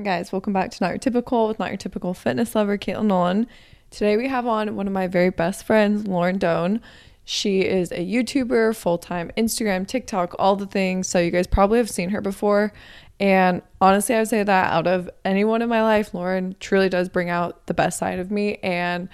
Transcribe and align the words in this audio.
Morning, 0.00 0.18
guys. 0.18 0.32
Welcome 0.32 0.54
back 0.54 0.70
to 0.70 0.82
Not 0.82 0.88
Your 0.92 0.98
Typical 0.98 1.46
with 1.46 1.58
Not 1.58 1.68
Your 1.68 1.76
Typical 1.76 2.14
Fitness 2.14 2.54
Lover, 2.54 2.78
Katelynn 2.78 3.04
Nolan. 3.04 3.46
Today 3.90 4.16
we 4.16 4.28
have 4.28 4.46
on 4.46 4.74
one 4.74 4.86
of 4.86 4.94
my 4.94 5.06
very 5.06 5.28
best 5.28 5.66
friends, 5.66 6.04
Lauryn 6.04 6.38
Doan. 6.38 6.80
She 7.26 7.60
is 7.60 7.92
a 7.92 7.96
YouTuber, 7.96 8.74
full 8.74 8.96
time 8.96 9.30
Instagram, 9.36 9.86
TikTok, 9.86 10.34
all 10.38 10.56
the 10.56 10.64
things. 10.64 11.06
So 11.06 11.18
you 11.18 11.30
guys 11.30 11.46
probably 11.46 11.76
have 11.76 11.90
seen 11.90 12.08
her 12.08 12.22
before. 12.22 12.72
And 13.20 13.60
honestly, 13.78 14.14
I 14.14 14.20
would 14.20 14.28
say 14.28 14.42
that 14.42 14.72
out 14.72 14.86
of 14.86 15.10
anyone 15.26 15.60
in 15.60 15.68
my 15.68 15.82
life, 15.82 16.12
Lauryn 16.12 16.58
truly 16.60 16.88
does 16.88 17.10
bring 17.10 17.28
out 17.28 17.66
the 17.66 17.74
best 17.74 17.98
side 17.98 18.20
of 18.20 18.30
me. 18.30 18.56
And 18.62 19.06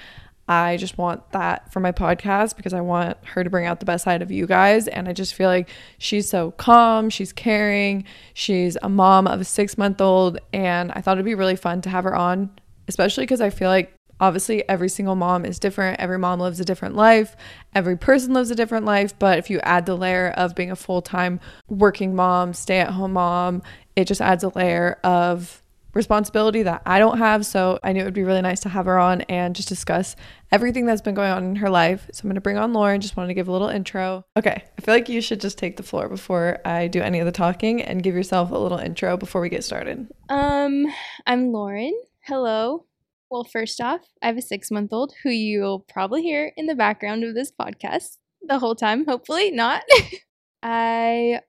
I 0.49 0.77
just 0.77 0.97
want 0.97 1.33
that 1.33 1.73
for 1.73 1.81
my 1.81 1.93
podcast 1.93 2.57
because 2.57 2.73
I 2.73 2.81
want 2.81 3.17
her 3.25 3.43
to 3.43 3.51
bring 3.51 3.67
out 3.67 3.81
the 3.81 3.87
best 3.87 4.05
side 4.05 4.23
of 4.23 4.31
you 4.31 4.47
guys. 4.47 4.87
And 4.87 5.09
I 5.09 5.13
just 5.13 5.35
feel 5.35 5.49
like 5.49 5.69
she's 5.99 6.29
so 6.29 6.53
calm, 6.53 7.11
she's 7.11 7.33
caring, 7.33 8.05
she's 8.35 8.77
a 8.83 8.89
mom 8.89 9.27
of 9.27 9.41
a 9.41 9.45
six 9.45 9.77
month 9.77 10.01
old. 10.01 10.39
And 10.53 10.93
I 10.93 11.01
thought 11.01 11.17
it'd 11.17 11.25
be 11.25 11.35
really 11.35 11.57
fun 11.57 11.81
to 11.83 11.91
have 11.91 12.05
her 12.05 12.15
on, 12.15 12.51
especially 12.87 13.25
because 13.25 13.41
I 13.41 13.51
feel 13.51 13.69
like 13.69 13.93
obviously 14.21 14.67
every 14.69 14.89
single 14.89 15.17
mom 15.17 15.45
is 15.45 15.59
different. 15.59 15.99
Every 15.99 16.19
mom 16.19 16.41
lives 16.41 16.61
a 16.61 16.65
different 16.65 16.95
life, 16.95 17.37
every 17.75 17.97
person 17.97 18.33
lives 18.33 18.51
a 18.51 18.55
different 18.55 18.87
life. 18.87 19.19
But 19.19 19.39
if 19.39 19.51
you 19.51 19.59
add 19.61 19.87
the 19.87 19.97
layer 19.97 20.31
of 20.31 20.55
being 20.55 20.71
a 20.71 20.77
full 20.77 21.03
time 21.03 21.41
working 21.69 22.15
mom, 22.15 22.55
stay 22.55 22.79
at 22.79 22.91
home 22.91 23.15
mom, 23.15 23.63
it 23.97 24.07
just 24.07 24.21
adds 24.21 24.45
a 24.45 24.53
layer 24.55 24.99
of 25.03 25.61
responsibility 25.97 26.63
that 26.63 26.83
I 26.87 26.99
don't 26.99 27.19
have. 27.19 27.45
So 27.45 27.81
I 27.83 27.93
knew 27.93 28.03
it 28.03 28.05
would 28.05 28.15
be 28.15 28.23
really 28.23 28.43
nice 28.43 28.61
to 28.61 28.69
have 28.69 28.87
her 28.87 28.99
on 28.99 29.23
and 29.23 29.57
just 29.57 29.69
discuss 29.69 30.15
everything 30.53 30.87
that's 30.87 31.01
been 31.01 31.15
going 31.15 31.31
on 31.31 31.45
in 31.45 31.57
her 31.57 31.71
life. 31.71 32.09
So 32.13 32.23
I'm 32.23 32.29
going 32.29 32.37
to 32.37 32.41
bring 32.41 32.59
on 32.59 32.73
Lauryn. 32.73 33.01
Just 33.01 33.17
wanted 33.17 33.29
to 33.29 33.35
give 33.35 33.49
a 33.49 33.53
little 33.53 33.69
intro. 33.69 34.25
Okay. 34.37 34.65
I 34.79 34.83
feel 34.83 34.95
like 34.95 35.09
you 35.09 35.21
should 35.21 35.41
just 35.41 35.59
take 35.59 35.77
the 35.77 35.83
floor 35.83 36.09
before 36.09 36.61
I 36.65 36.87
do 36.87 37.01
any 37.01 37.19
of 37.19 37.27
the 37.27 37.33
talking 37.33 37.83
and 37.83 38.03
give 38.03 38.15
yourself 38.15 38.51
a 38.51 38.59
little 38.59 38.79
intro 38.79 39.17
before 39.17 39.41
we 39.41 39.49
get 39.49 39.65
started. 39.65 40.07
Um, 40.29 40.87
I'm 41.27 41.49
Lauryn. 41.49 41.93
Hello. 42.25 42.85
Well, 43.31 43.45
first 43.45 43.81
off, 43.81 44.03
I 44.23 44.27
have 44.27 44.37
a 44.37 44.43
six 44.43 44.71
month 44.71 44.93
old 44.93 45.15
who 45.23 45.31
you'll 45.31 45.81
probably 45.81 46.23
hear 46.23 46.53
in 46.57 46.67
the 46.67 46.77
background 46.77 47.25
of 47.25 47.35
this 47.35 47.51
podcast 47.51 48.19
the 48.43 48.59
whole 48.59 48.77
time. 48.77 49.05
Hopefully, 49.07 49.51
not. 49.51 49.83
I 50.63 51.41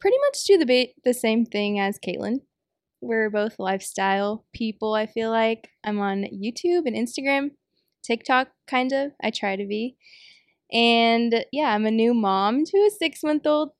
pretty 0.00 0.16
much 0.18 0.44
do 0.44 0.58
the 0.58 0.66
ba- 0.66 0.92
the 1.04 1.14
same 1.14 1.44
thing 1.44 1.80
as 1.80 1.98
Katelynn. 1.98 2.40
We're 3.04 3.28
both 3.28 3.58
lifestyle 3.58 4.46
people, 4.54 4.94
I 4.94 5.06
feel 5.06 5.30
like. 5.30 5.68
I'm 5.84 6.00
on 6.00 6.24
YouTube 6.24 6.86
and 6.86 6.96
Instagram, 6.96 7.50
TikTok, 8.02 8.48
kind 8.66 8.92
of. 8.92 9.12
I 9.22 9.30
try 9.30 9.56
to 9.56 9.66
be. 9.66 9.96
And 10.72 11.44
yeah, 11.52 11.74
I'm 11.74 11.84
a 11.84 11.90
new 11.90 12.14
mom 12.14 12.64
to 12.64 12.76
a 12.78 12.90
six 12.90 13.22
month 13.22 13.46
old 13.46 13.72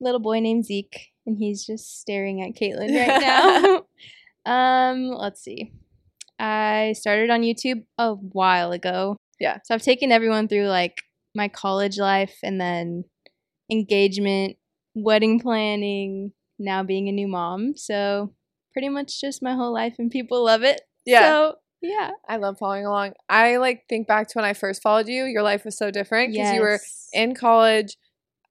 little 0.00 0.18
boy 0.18 0.40
named 0.40 0.64
Zeke, 0.64 1.12
and 1.24 1.38
he's 1.38 1.64
just 1.64 2.00
staring 2.00 2.42
at 2.42 2.60
Katelynn 2.60 2.98
right 2.98 3.84
now. 4.44 4.52
um, 4.52 5.10
let's 5.10 5.42
see. 5.42 5.72
I 6.40 6.94
started 6.98 7.30
on 7.30 7.42
YouTube 7.42 7.84
a 7.98 8.14
while 8.14 8.72
ago. 8.72 9.16
Yeah. 9.38 9.58
So 9.64 9.74
I've 9.74 9.82
taken 9.82 10.10
everyone 10.10 10.48
through 10.48 10.66
like 10.66 11.02
my 11.36 11.46
college 11.46 11.98
life 11.98 12.36
and 12.42 12.60
then 12.60 13.04
engagement, 13.70 14.56
wedding 14.94 15.38
planning, 15.38 16.32
now 16.58 16.82
being 16.82 17.08
a 17.08 17.12
new 17.12 17.28
mom. 17.28 17.76
So 17.76 18.34
pretty 18.76 18.90
much 18.90 19.18
just 19.22 19.42
my 19.42 19.54
whole 19.54 19.72
life 19.72 19.94
and 19.98 20.10
people 20.10 20.44
love 20.44 20.62
it. 20.62 20.82
Yeah. 21.06 21.20
So 21.30 21.54
yeah. 21.80 22.10
I 22.28 22.36
love 22.36 22.58
following 22.58 22.84
along. 22.84 23.14
I 23.26 23.56
like 23.56 23.84
think 23.88 24.06
back 24.06 24.28
to 24.28 24.32
when 24.34 24.44
I 24.44 24.52
first 24.52 24.82
followed 24.82 25.08
you. 25.08 25.24
Your 25.24 25.42
life 25.42 25.64
was 25.64 25.78
so 25.78 25.90
different 25.90 26.32
because 26.34 26.52
you 26.52 26.60
were 26.60 26.78
in 27.14 27.34
college. 27.34 27.96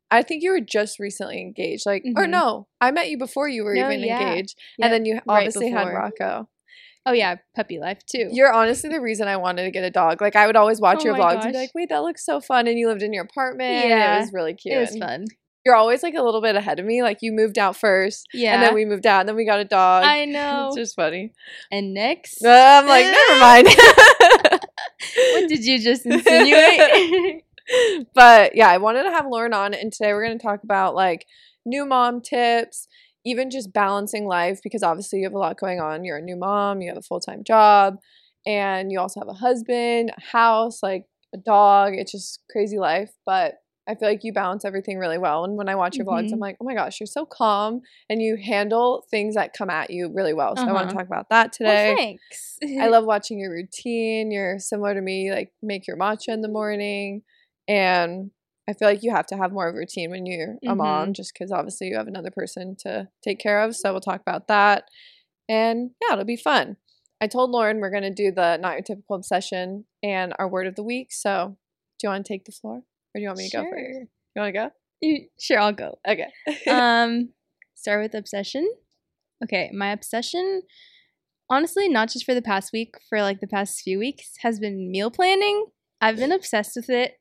I 0.09 0.23
think 0.23 0.41
you 0.41 0.49
were 0.49 0.61
just 0.61 0.97
recently 0.97 1.39
engaged. 1.41 1.85
Like, 1.85 2.03
or 2.15 2.25
Mhm. 2.25 2.29
no, 2.31 2.67
I 2.81 2.89
met 2.89 3.09
you 3.11 3.19
before 3.19 3.47
you 3.47 3.63
were 3.63 3.75
No, 3.75 3.85
even 3.91 3.99
yeah. 3.99 4.19
engaged. 4.19 4.55
Yep, 4.79 4.85
And 4.85 4.93
then 4.93 5.05
you 5.05 5.13
right 5.13 5.23
obviously 5.27 5.69
had 5.69 5.83
before. 5.85 5.93
Rocco. 5.93 6.49
Oh 7.05 7.11
yeah, 7.11 7.35
puppy 7.55 7.77
life 7.77 7.99
too. 8.07 8.29
You're 8.31 8.51
honestly 8.51 8.89
the 8.89 9.01
reason 9.01 9.27
I 9.27 9.37
wanted 9.37 9.65
to 9.65 9.71
get 9.71 9.83
a 9.83 9.91
dog. 9.91 10.21
Like, 10.21 10.35
I 10.35 10.47
would 10.47 10.55
always 10.55 10.81
watch 10.81 10.99
Oh 11.01 11.05
your 11.05 11.13
vlogs 11.15 11.43
and 11.43 11.53
be 11.53 11.59
like, 11.59 11.75
wait, 11.75 11.89
that 11.89 12.01
looks 12.01 12.25
so 12.25 12.39
fun. 12.41 12.65
And 12.67 12.79
you 12.79 12.87
lived 12.87 13.03
in 13.03 13.13
your 13.13 13.25
apartment. 13.25 13.69
and 13.69 13.89
Yeah, 13.89 14.15
It 14.15 14.19
was 14.21 14.33
really 14.33 14.55
cute. 14.55 14.73
it 14.75 14.79
was 14.79 14.97
fun. 14.97 15.25
You're 15.65 15.75
always 15.75 16.03
like 16.03 16.13
a 16.13 16.21
little 16.21 16.41
bit 16.41 16.55
ahead 16.55 16.79
of 16.79 16.85
me. 16.85 17.01
Like, 17.01 17.19
you 17.21 17.31
moved 17.31 17.57
out 17.57 17.75
first. 17.75 18.27
Yeah. 18.33 18.53
And 18.53 18.61
then 18.61 18.75
we 18.75 18.85
moved 18.85 19.07
out 19.07 19.21
and 19.21 19.29
then 19.29 19.35
we 19.35 19.45
got 19.45 19.59
a 19.59 19.65
dog. 19.65 20.03
I 20.03 20.25
know. 20.25 20.67
It's 20.67 20.75
just 20.77 20.95
funny. 20.95 21.33
and 21.71 21.93
next, 21.93 22.43
Uh, 22.45 22.49
I'm 22.49 22.87
like, 22.87 23.05
never 23.05 23.39
mind. 23.39 23.67
what 25.31 25.49
did 25.49 25.65
you 25.65 25.79
just 25.81 26.05
insinuate? 26.05 27.43
but 28.13 28.55
yeah, 28.55 28.69
I 28.69 28.77
wanted 28.77 29.03
to 29.03 29.11
have 29.11 29.25
Lauryn 29.25 29.55
on, 29.55 29.73
and 29.73 29.91
today 29.91 30.13
we're 30.13 30.25
going 30.25 30.37
to 30.37 30.43
talk 30.43 30.63
about 30.63 30.93
like 30.93 31.25
new 31.65 31.83
mom 31.85 32.21
tips, 32.21 32.87
even 33.25 33.49
just 33.49 33.73
balancing 33.73 34.27
life 34.27 34.59
because 34.63 34.83
obviously 34.83 35.19
you 35.19 35.25
have 35.25 35.33
a 35.33 35.39
lot 35.39 35.57
going 35.59 35.79
on. 35.79 36.03
You're 36.05 36.17
a 36.17 36.21
new 36.21 36.35
mom, 36.35 36.81
you 36.81 36.89
have 36.89 36.97
a 36.97 37.01
full 37.01 37.19
time 37.19 37.43
job, 37.43 37.97
and 38.45 38.91
you 38.91 38.99
also 38.99 39.19
have 39.19 39.29
a 39.29 39.33
husband, 39.33 40.11
a 40.15 40.21
house, 40.21 40.83
like 40.83 41.05
a 41.33 41.37
dog. 41.37 41.93
It's 41.95 42.11
just 42.11 42.41
crazy 42.51 42.77
life, 42.77 43.11
but. 43.25 43.55
I 43.87 43.95
feel 43.95 44.09
like 44.09 44.23
you 44.23 44.33
balance 44.33 44.65
everything 44.65 44.97
really 44.97 45.17
well. 45.17 45.43
And 45.43 45.55
when 45.57 45.69
I 45.69 45.75
watch 45.75 45.97
your 45.97 46.07
vlogs, 46.07 46.29
Mhm. 46.29 46.33
I'm 46.33 46.39
like, 46.39 46.57
oh 46.59 46.65
my 46.65 46.73
gosh, 46.73 46.99
you're 46.99 47.07
so 47.07 47.25
calm 47.25 47.81
and 48.09 48.21
you 48.21 48.35
handle 48.35 49.05
things 49.11 49.35
that 49.35 49.53
come 49.53 49.69
at 49.69 49.91
you 49.91 50.11
really 50.13 50.33
well. 50.33 50.55
So 50.55 50.63
I 50.67 50.71
want 50.71 50.89
to 50.89 50.95
Uh-huh. 50.95 50.99
talk 51.03 51.07
about 51.07 51.29
that 51.29 51.53
today. 51.53 51.89
Well, 51.89 51.97
thanks. 51.97 52.57
I 52.79 52.87
love 52.87 53.05
watching 53.05 53.37
your 53.39 53.51
routine. 53.51 54.31
You're 54.31 54.57
similar 54.59 54.93
to 54.93 55.01
me, 55.01 55.31
like 55.31 55.53
make 55.61 55.85
your 55.87 55.97
matcha 55.97 56.29
in 56.29 56.41
the 56.41 56.47
morning. 56.47 57.21
And 57.67 58.31
I 58.67 58.73
feel 58.73 58.87
like 58.87 59.03
you 59.03 59.11
have 59.11 59.27
to 59.27 59.37
have 59.37 59.51
more 59.51 59.67
of 59.67 59.75
a 59.75 59.77
routine 59.77 60.09
when 60.09 60.25
you're 60.25 60.55
a 60.65 60.75
mom, 60.75 61.13
just 61.13 61.33
because 61.33 61.51
obviously 61.51 61.87
you 61.87 61.95
have 61.97 62.07
another 62.07 62.31
person 62.31 62.75
to 62.79 63.09
take 63.23 63.37
care 63.39 63.61
of. 63.61 63.75
So 63.75 63.91
we'll 63.91 64.01
talk 64.01 64.21
about 64.21 64.47
that. 64.47 64.85
And 65.47 65.91
yeah, 66.01 66.13
it'll 66.13 66.25
be 66.25 66.35
fun. 66.35 66.77
I 67.21 67.27
told 67.27 67.51
Lauryn 67.51 67.79
we're 67.79 67.91
going 67.91 68.03
to 68.03 68.09
do 68.13 68.31
the 68.31 68.57
not 68.57 68.73
your 68.73 68.81
typical 68.81 69.15
obsession 69.15 69.85
and 70.01 70.33
our 70.39 70.47
word 70.47 70.65
of 70.65 70.75
the 70.75 70.83
week. 70.83 71.11
So 71.11 71.57
do 71.99 72.07
you 72.07 72.09
want 72.09 72.25
to 72.25 72.33
take 72.33 72.45
the 72.45 72.51
floor 72.51 72.81
or 73.15 73.19
do 73.19 73.21
you 73.21 73.27
want 73.29 73.37
me 73.39 73.49
to 73.49 73.57
go 73.57 73.63
first? 73.63 73.73
Sure. 73.73 74.01
You 74.35 74.41
want 74.41 74.47
to 74.49 74.51
go? 74.59 74.69
You- 75.01 75.27
Sure, 75.39 75.59
I'll 75.59 75.71
go. 75.73 75.97
Okay. 76.07 76.27
um, 76.69 77.29
start 77.75 78.01
with 78.03 78.13
obsession. 78.13 78.69
Okay, 79.43 79.71
my 79.73 79.91
obsession, 79.91 80.61
honestly, 81.49 81.89
not 81.89 82.09
just 82.09 82.25
for 82.25 82.33
the 82.33 82.41
past 82.41 82.71
week, 82.73 82.95
for 83.09 83.21
like 83.21 83.39
the 83.39 83.47
past 83.47 83.81
few 83.81 83.97
weeks, 83.99 84.33
has 84.41 84.59
been 84.59 84.91
meal 84.91 85.09
planning. 85.11 85.65
I've 86.01 86.17
been 86.17 86.31
obsessed 86.31 86.75
with 86.75 86.89
it. 86.89 87.13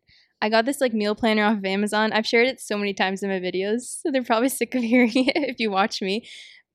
I 0.42 0.48
got 0.48 0.64
this 0.66 0.80
like 0.80 0.92
meal 0.92 1.14
planner 1.14 1.44
off 1.44 1.58
of 1.58 1.64
Amazon. 1.64 2.12
I've 2.12 2.26
shared 2.26 2.48
it 2.48 2.60
so 2.60 2.76
many 2.76 2.92
times 2.92 3.22
in 3.22 3.30
my 3.30 3.40
videos, 3.40 4.00
so 4.02 4.10
they're 4.10 4.22
probably 4.22 4.48
sick 4.48 4.74
of 4.74 4.82
hearing 4.92 5.12
it 5.14 5.32
if 5.36 5.56
you 5.58 5.70
watch 5.70 6.02
me. 6.02 6.26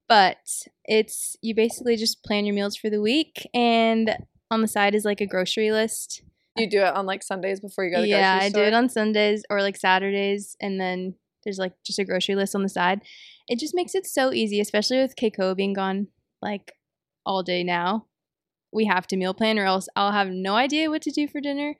But 0.07 0.37
it's 0.85 1.35
you 1.41 1.53
basically 1.53 1.95
just 1.95 2.23
plan 2.23 2.45
your 2.45 2.55
meals 2.55 2.75
for 2.75 2.89
the 2.89 3.01
week, 3.01 3.47
and 3.53 4.15
on 4.49 4.61
the 4.61 4.67
side 4.67 4.95
is 4.95 5.05
like 5.05 5.21
a 5.21 5.27
grocery 5.27 5.71
list. 5.71 6.23
You 6.59 6.69
do 6.69 6.79
it 6.81 6.95
on 6.95 7.05
like 7.05 7.23
Sundays 7.23 7.59
before 7.59 7.85
you 7.85 7.91
go 7.91 7.97
to 7.97 8.01
the 8.03 8.07
yeah, 8.09 8.31
grocery 8.39 8.45
I 8.45 8.49
do 8.49 8.67
it 8.67 8.73
on 8.73 8.89
Sundays 8.89 9.43
or 9.49 9.61
like 9.61 9.77
Saturdays, 9.77 10.55
and 10.61 10.79
then 10.79 11.15
there's 11.43 11.57
like 11.57 11.73
just 11.85 11.99
a 11.99 12.05
grocery 12.05 12.35
list 12.35 12.55
on 12.55 12.63
the 12.63 12.69
side. 12.69 13.01
It 13.47 13.59
just 13.59 13.73
makes 13.75 13.95
it 13.95 14.05
so 14.05 14.31
easy, 14.33 14.59
especially 14.59 14.97
with 14.99 15.15
Keiko 15.15 15.55
being 15.55 15.73
gone 15.73 16.07
like 16.41 16.73
all 17.25 17.43
day 17.43 17.63
now. 17.63 18.05
We 18.71 18.85
have 18.85 19.07
to 19.07 19.17
meal 19.17 19.33
plan, 19.33 19.57
or 19.57 19.65
else 19.65 19.87
I'll 19.95 20.11
have 20.11 20.29
no 20.29 20.55
idea 20.55 20.89
what 20.89 21.01
to 21.03 21.11
do 21.11 21.27
for 21.27 21.41
dinner. 21.41 21.75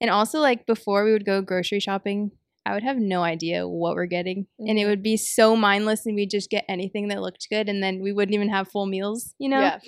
And 0.00 0.10
also, 0.10 0.40
like 0.40 0.66
before 0.66 1.04
we 1.04 1.12
would 1.12 1.24
go 1.24 1.40
grocery 1.42 1.80
shopping 1.80 2.32
I 2.64 2.74
would 2.74 2.84
have 2.84 2.98
no 2.98 3.22
idea 3.24 3.66
what 3.66 3.96
we're 3.96 4.06
getting. 4.06 4.46
And 4.60 4.78
it 4.78 4.82
Mhm. 4.82 4.88
would 4.88 5.02
be 5.02 5.16
so 5.16 5.56
mindless 5.56 6.06
and 6.06 6.14
we'd 6.14 6.30
just 6.30 6.48
get 6.48 6.64
anything 6.68 7.08
that 7.08 7.20
looked 7.20 7.48
good 7.50 7.68
and 7.68 7.82
then 7.82 8.00
we 8.00 8.12
wouldn't 8.12 8.34
even 8.36 8.50
have 8.50 8.68
full 8.68 8.86
meals, 8.86 9.34
you 9.38 9.48
know? 9.48 9.60
Yeah. 9.62 9.78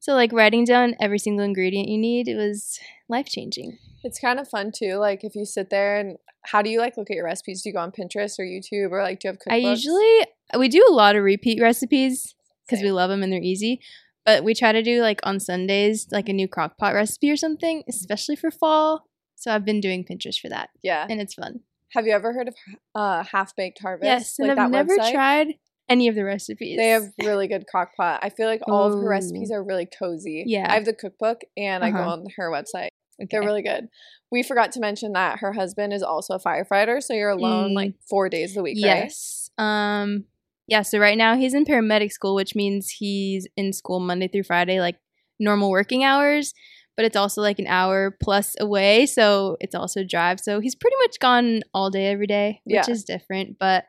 So 0.00 0.14
like 0.14 0.32
writing 0.32 0.64
down 0.64 0.96
every 0.98 1.18
single 1.18 1.44
ingredient 1.44 1.88
you 1.88 1.98
need, 1.98 2.26
it 2.26 2.36
was 2.36 2.80
life 3.08 3.26
changing. 3.26 3.78
It's 4.02 4.18
kind 4.18 4.40
of 4.40 4.48
fun 4.48 4.72
too. 4.74 4.94
Like 4.94 5.24
if 5.24 5.34
you 5.34 5.44
sit 5.44 5.68
there 5.68 5.98
and 5.98 6.16
how 6.42 6.62
do 6.62 6.70
you 6.70 6.80
like 6.80 6.96
look 6.96 7.10
at 7.10 7.16
your 7.16 7.26
recipes? 7.26 7.62
Do 7.62 7.68
you 7.68 7.74
go 7.74 7.80
on 7.80 7.92
Pinterest 7.92 8.38
or 8.38 8.44
YouTube 8.44 8.92
or 8.92 9.02
like 9.02 9.20
do 9.20 9.28
you 9.28 9.32
have 9.32 9.38
cookbooks? 9.38 9.52
I 9.52 9.56
usually 9.56 10.26
we 10.58 10.68
do 10.68 10.84
a 10.88 10.92
lot 10.92 11.16
of 11.16 11.22
repeat 11.22 11.60
recipes 11.60 12.34
because 12.66 12.82
we 12.82 12.90
love 12.90 13.10
them 13.10 13.22
and 13.22 13.30
they're 13.30 13.42
easy. 13.42 13.80
But 14.24 14.42
we 14.42 14.54
try 14.54 14.72
to 14.72 14.82
do 14.82 15.02
like 15.02 15.20
on 15.22 15.38
Sundays 15.38 16.06
like 16.10 16.30
a 16.30 16.32
new 16.32 16.48
crock 16.48 16.78
pot 16.78 16.94
recipe 16.94 17.30
or 17.30 17.36
something, 17.36 17.82
especially 17.86 18.36
for 18.36 18.50
fall. 18.50 19.04
So 19.36 19.50
I've 19.54 19.64
been 19.64 19.80
doing 19.80 20.04
Pinterest 20.04 20.38
for 20.38 20.50
that, 20.50 20.68
yeah. 20.82 21.06
and 21.08 21.18
it's 21.18 21.32
fun. 21.32 21.60
Have 21.92 22.06
you 22.06 22.12
ever 22.12 22.34
heard 22.34 22.48
of 22.48 22.54
uh, 22.94 23.24
Half 23.24 23.56
Baked 23.56 23.80
Harvest? 23.80 24.04
yes, 24.04 24.38
and 24.38 24.48
like 24.48 24.58
I've 24.58 24.70
that 24.70 24.86
never 24.86 24.98
website? 24.98 25.12
tried 25.12 25.54
any 25.90 26.08
of 26.08 26.14
the 26.14 26.24
recipes. 26.24 26.78
They 26.78 26.88
have 26.88 27.04
really 27.22 27.48
good 27.48 27.66
crock 27.66 27.94
pot. 27.96 28.20
I 28.22 28.30
feel 28.30 28.46
like 28.46 28.62
all 28.68 28.86
of 28.86 28.94
her 28.94 29.08
recipes 29.08 29.50
are 29.50 29.62
really 29.62 29.86
cozy. 29.86 30.44
Yeah. 30.46 30.66
I 30.70 30.74
have 30.74 30.84
the 30.86 30.92
cookbook 30.94 31.42
and 31.56 31.84
I 31.84 31.90
go 31.90 31.98
Uh-huh. 31.98 32.10
on 32.12 32.26
her 32.36 32.50
website. 32.50 32.88
Okay. 33.20 33.28
They're 33.30 33.42
really 33.42 33.62
good. 33.62 33.88
We 34.30 34.42
forgot 34.42 34.72
to 34.72 34.80
mention 34.80 35.12
that 35.12 35.40
her 35.40 35.52
husband 35.52 35.92
is 35.92 36.02
also 36.02 36.34
a 36.34 36.38
firefighter, 36.40 37.02
so 37.02 37.12
you're 37.12 37.28
alone 37.30 37.72
Mm. 37.72 37.74
like 37.74 37.94
four 38.08 38.28
days 38.30 38.56
a 38.56 38.62
week, 38.62 38.78
right? 38.82 39.04
Yes. 39.04 39.50
Um. 39.58 40.24
Yeah. 40.68 40.82
So 40.82 40.98
right 40.98 41.18
now 41.18 41.36
he's 41.36 41.52
in 41.52 41.64
paramedic 41.64 42.12
school, 42.12 42.34
which 42.36 42.54
means 42.54 42.88
he's 42.90 43.46
in 43.56 43.72
school 43.72 43.98
Monday 44.00 44.28
through 44.28 44.44
Friday, 44.44 44.80
like 44.80 44.96
normal 45.38 45.68
working 45.70 46.04
hours. 46.04 46.54
But 46.96 47.06
it's 47.06 47.16
also 47.16 47.40
like 47.40 47.58
an 47.58 47.66
hour 47.66 48.16
plus 48.22 48.54
away, 48.60 49.06
so 49.06 49.56
it's 49.60 49.74
also 49.74 50.04
drive. 50.04 50.38
So 50.38 50.60
he's 50.60 50.74
pretty 50.74 50.96
much 51.02 51.18
gone 51.18 51.62
all 51.74 51.88
day 51.90 52.06
every 52.08 52.26
day, 52.26 52.60
which 52.64 52.74
Yeah. 52.74 52.90
is 52.90 53.04
different. 53.04 53.58
But 53.58 53.84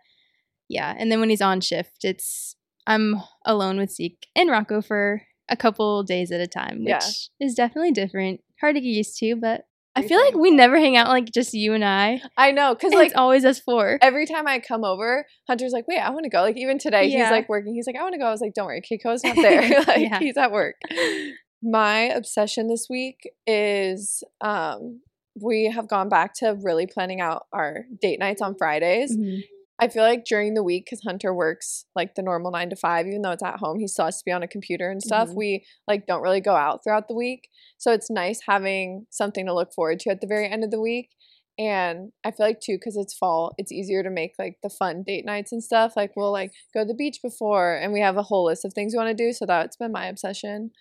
yeah, 0.71 0.95
and 0.97 1.11
then 1.11 1.19
when 1.19 1.29
he's 1.29 1.41
on 1.41 1.61
shift, 1.61 2.03
it's 2.03 2.55
I'm 2.87 3.21
alone 3.45 3.77
with 3.77 3.91
Zeke 3.91 4.27
and 4.35 4.49
Rocco 4.49 4.81
for 4.81 5.21
a 5.49 5.55
couple 5.55 6.01
days 6.03 6.31
at 6.31 6.39
a 6.41 6.47
time, 6.47 6.79
which 6.79 6.87
Yeah. 6.89 7.45
is 7.45 7.53
definitely 7.55 7.91
different. 7.91 8.41
Hard 8.59 8.75
to 8.75 8.81
get 8.81 8.87
used 8.87 9.17
to, 9.19 9.35
but 9.35 9.65
I 9.95 9.99
What 9.99 10.07
do 10.07 10.13
you 10.13 10.19
feel 10.21 10.25
like 10.25 10.35
we 10.41 10.51
never 10.51 10.77
hang 10.79 10.95
out 10.95 11.09
like 11.09 11.25
just 11.33 11.53
you 11.53 11.73
and 11.73 11.83
I. 11.83 12.21
I 12.37 12.51
know, 12.51 12.73
because 12.73 12.93
Like 12.93 13.07
it's 13.07 13.15
always 13.17 13.43
us 13.43 13.59
four. 13.59 13.99
every 14.01 14.25
time 14.25 14.47
I 14.47 14.59
come 14.59 14.85
over, 14.85 15.25
Hunter's 15.49 15.73
like, 15.73 15.85
"Wait, 15.87 15.99
I 15.99 16.09
want 16.11 16.23
to 16.23 16.29
go." 16.29 16.41
Like 16.41 16.55
even 16.57 16.79
today, 16.79 17.05
Yeah. 17.07 17.23
he's 17.23 17.31
like 17.31 17.49
working. 17.49 17.73
He's 17.75 17.87
like, 17.87 17.97
"I 17.97 18.01
want 18.03 18.13
to 18.13 18.19
go." 18.19 18.25
I 18.25 18.31
was 18.31 18.39
like, 18.41 18.53
"Don't 18.53 18.65
worry, 18.67 18.81
Keiko's 18.81 19.23
not 19.23 19.35
there. 19.47 19.81
like 19.87 19.99
Yeah. 20.09 20.19
he's 20.19 20.37
at 20.37 20.51
work." 20.51 20.75
My 21.63 22.03
obsession 22.03 22.67
this 22.67 22.87
week 22.89 23.29
is 23.45 24.23
um 24.41 25.01
we 25.39 25.65
have 25.73 25.87
gone 25.87 26.09
back 26.09 26.33
to 26.35 26.57
really 26.63 26.87
planning 26.87 27.21
out 27.21 27.45
our 27.53 27.85
date 28.01 28.19
nights 28.19 28.41
on 28.41 28.55
Fridays. 28.55 29.15
Mhm. 29.15 29.41
I 29.81 29.87
feel 29.87 30.03
like 30.03 30.25
during 30.25 30.53
the 30.53 30.61
week, 30.63 30.85
because 30.85 31.01
Hunter 31.01 31.33
works 31.33 31.85
like 31.95 32.13
the 32.13 32.21
normal 32.21 32.51
nine 32.51 32.69
to 32.69 32.75
five, 32.75 33.07
even 33.07 33.23
though 33.23 33.31
it's 33.31 33.41
at 33.43 33.57
home, 33.57 33.79
he 33.79 33.87
still 33.87 34.05
has 34.05 34.19
to 34.19 34.23
be 34.25 34.31
on 34.31 34.43
a 34.43 34.47
computer 34.47 34.91
and 34.91 35.01
stuff. 35.01 35.29
Mhm. 35.29 35.35
We 35.35 35.65
like 35.87 36.05
don't 36.05 36.21
really 36.21 36.39
go 36.39 36.55
out 36.55 36.83
throughout 36.83 37.07
the 37.07 37.15
week. 37.15 37.49
So 37.79 37.91
it's 37.91 38.09
nice 38.11 38.41
having 38.47 39.07
something 39.09 39.45
to 39.47 39.53
look 39.53 39.73
forward 39.73 39.99
to 40.01 40.11
at 40.11 40.21
the 40.21 40.27
very 40.27 40.47
end 40.47 40.63
of 40.63 40.69
the 40.69 40.79
week. 40.79 41.09
And 41.57 42.11
I 42.23 42.29
feel 42.31 42.45
like 42.45 42.59
too, 42.59 42.75
because 42.75 42.95
it's 42.95 43.13
fall, 43.15 43.53
it's 43.57 43.71
easier 43.71 44.03
to 44.03 44.09
make 44.09 44.33
like 44.39 44.57
the 44.63 44.69
fun 44.69 45.03
date 45.03 45.25
nights 45.25 45.51
and 45.51 45.63
stuff. 45.63 45.93
Like 45.95 46.11
we'll 46.15 46.31
like 46.31 46.51
go 46.73 46.81
to 46.81 46.87
the 46.87 46.93
beach 46.93 47.17
before 47.23 47.73
and 47.75 47.91
we 47.91 48.01
have 48.01 48.17
a 48.17 48.23
whole 48.23 48.45
list 48.45 48.63
of 48.65 48.73
things 48.73 48.93
we 48.93 48.97
want 48.97 49.09
to 49.15 49.23
do. 49.25 49.33
So 49.33 49.45
that's 49.47 49.77
been 49.77 49.91
my 49.91 50.05
obsession. 50.05 50.71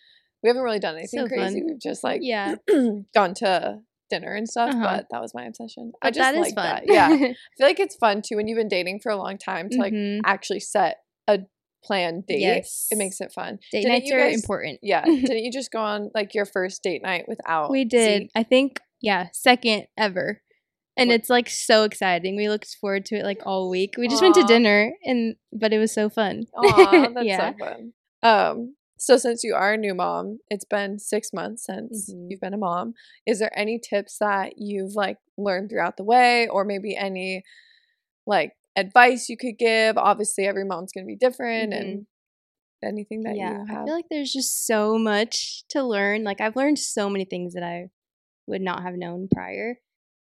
We 0.43 0.49
haven't 0.49 0.62
really 0.62 0.79
done 0.79 0.94
anything 0.96 1.20
So 1.20 1.26
crazy. 1.26 1.58
fun. 1.61 1.67
We've 1.67 1.81
just 1.81 2.05
like 2.05 2.20
yeah, 2.23 2.55
gone 3.14 3.35
to 3.37 3.81
dinner 4.10 4.34
and 4.34 4.48
stuff, 4.48 4.70
Uh-huh. 4.74 4.82
but 4.96 5.06
that 5.10 5.20
was 5.22 5.32
my 5.34 5.44
obsession. 5.44 5.92
I 6.02 6.08
but 6.08 6.14
just 6.14 6.18
that 6.32 6.34
is 6.34 6.40
like 6.40 6.54
fun. 6.54 6.64
that. 6.64 6.82
Yeah. 6.86 7.08
I 7.12 7.18
feel 7.18 7.34
like 7.60 7.80
it's 7.80 7.96
fun 7.96 8.20
too 8.22 8.36
when 8.36 8.48
you've 8.48 8.58
been 8.58 8.68
dating 8.68 9.00
for 9.02 9.10
a 9.10 9.16
long 9.16 9.38
time 9.38 9.68
to 9.70 9.78
like 9.78 9.92
Mhm. 9.92 10.20
actually 10.24 10.60
set 10.60 10.98
a 11.26 11.40
planned 11.84 12.26
date. 12.26 12.40
Yes. 12.40 12.88
It 12.90 12.98
makes 12.98 13.20
it 13.20 13.32
fun. 13.32 13.58
date 13.72 13.82
Didn't 13.82 13.92
nights 13.92 14.10
you 14.10 14.16
are 14.16 14.28
important. 14.28 14.80
Yeah. 14.82 15.04
Didn't 15.06 15.44
you 15.44 15.50
just 15.52 15.70
go 15.70 15.78
on 15.80 16.10
like 16.14 16.34
your 16.34 16.44
first 16.44 16.82
date 16.82 17.02
night 17.02 17.24
without 17.28 17.70
we 17.70 17.84
did. 17.84 18.22
Zeke? 18.22 18.30
I 18.34 18.42
think 18.42 18.80
yeah, 19.00 19.28
second 19.32 19.86
ever. 19.96 20.42
And 20.96 21.08
What- 21.08 21.14
it's 21.14 21.30
like 21.30 21.48
so 21.48 21.84
exciting. 21.84 22.36
We 22.36 22.48
looked 22.50 22.76
forward 22.80 23.06
to 23.06 23.16
it 23.16 23.24
like 23.24 23.40
all 23.46 23.70
week. 23.70 23.94
We 23.96 24.08
just 24.08 24.20
went 24.20 24.34
to 24.34 24.42
dinner 24.44 24.92
and 25.04 25.36
but 25.52 25.72
it 25.72 25.78
was 25.78 25.92
so 25.92 26.10
fun. 26.10 26.44
Aw, 26.54 27.08
that's 27.14 27.24
yeah. 27.26 27.52
so 27.52 27.64
fun. 27.64 27.92
Um, 28.22 28.74
so 29.02 29.17
since 29.17 29.43
you 29.43 29.55
are 29.55 29.73
a 29.73 29.76
new 29.79 29.94
mom, 29.94 30.41
it's 30.50 30.64
been 30.67 30.99
six 30.99 31.32
months 31.32 31.64
since 31.64 32.12
Mhm. 32.12 32.26
you've 32.31 32.41
been 32.41 32.52
a 32.55 32.58
mom. 32.58 32.93
Is 33.26 33.38
there 33.38 33.58
any 33.58 33.79
tips 33.79 34.19
that 34.19 34.58
you've 34.58 34.94
like 34.94 35.17
learned 35.38 35.70
throughout 35.70 35.97
the 35.97 36.05
way, 36.05 36.47
or 36.49 36.64
maybe 36.64 36.94
any 36.97 37.43
like 38.26 38.52
advice 38.76 39.29
you 39.31 39.37
could 39.38 39.58
give? 39.58 39.97
Obviously, 39.97 40.47
every 40.47 40.64
mom's 40.64 40.93
gonna 40.93 41.06
be 41.06 41.17
different, 41.17 41.73
and 41.73 42.06
anything 42.82 43.23
that 43.23 43.35
Mm-hmm. 43.37 43.38
yeah. 43.38 43.64
you 43.75 43.81
I 43.81 43.85
feel 43.85 43.94
like 43.94 44.08
there's 44.11 44.32
just 44.32 44.67
so 44.67 44.99
much 44.99 45.64
to 45.69 45.82
learn. 45.82 46.23
Like 46.25 46.41
I've 46.41 46.56
learned 46.56 46.79
so 46.79 47.08
many 47.11 47.25
things 47.25 47.55
that 47.55 47.62
I 47.62 47.88
would 48.46 48.62
not 48.62 48.82
have 48.82 48.94
known 48.96 49.29
prior. 49.32 49.81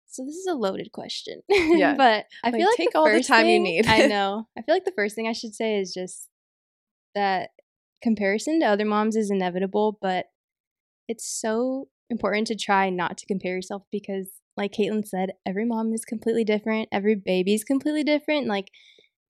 So 0.08 0.26
this 0.26 0.36
is 0.36 0.48
a 0.48 0.54
loaded 0.54 0.92
question. 0.92 1.42
Yeah. 1.50 1.96
but 1.96 2.26
I 2.44 2.50
Like, 2.50 2.56
feel 2.56 2.68
like 2.68 2.78
take 2.78 2.92
the 2.92 3.00
all 3.00 3.10
the 3.12 3.24
time 3.24 3.48
you 3.48 3.60
need. 3.60 3.86
I 3.88 4.06
know. 4.16 4.48
I 4.58 4.62
feel 4.62 4.76
like 4.76 4.86
the 4.86 4.92
first 4.92 5.16
thing 5.16 5.28
I 5.28 5.34
should 5.34 5.56
say 5.56 5.78
is 5.80 5.94
just 5.94 6.28
that 7.16 7.52
comparison 8.02 8.60
to 8.60 8.66
other 8.66 8.86
moms 8.86 9.16
is 9.16 9.32
inevitable, 9.32 9.98
but 10.02 10.28
it's 11.08 11.28
so 11.28 11.88
important 12.10 12.48
to 12.48 12.56
try 12.56 12.90
not 12.90 13.18
to 13.18 13.26
compare 13.26 13.56
yourself 13.56 13.84
because 13.92 14.30
like 14.58 14.74
Katelynn 14.74 15.08
said, 15.08 15.32
every 15.46 15.66
mom 15.66 15.94
is 15.94 16.06
completely 16.06 16.44
different. 16.44 16.90
Every 16.92 17.16
baby 17.16 17.54
is 17.54 17.64
completely 17.64 18.04
different. 18.04 18.48
Like 18.48 18.68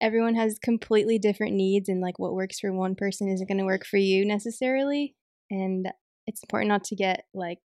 everyone 0.00 0.36
has 0.36 0.58
completely 0.58 1.18
different 1.18 1.54
needs 1.54 1.88
and 1.88 2.00
like 2.00 2.18
what 2.18 2.34
works 2.34 2.60
for 2.60 2.72
one 2.72 2.94
person 2.94 3.28
isn't 3.28 3.48
going 3.48 3.58
to 3.58 3.64
work 3.64 3.84
for 3.84 3.96
you 3.96 4.24
necessarily. 4.24 5.16
And 5.50 5.88
it's 6.26 6.42
important 6.42 6.68
not 6.68 6.84
to 6.84 6.96
get 6.96 7.24
like 7.34 7.58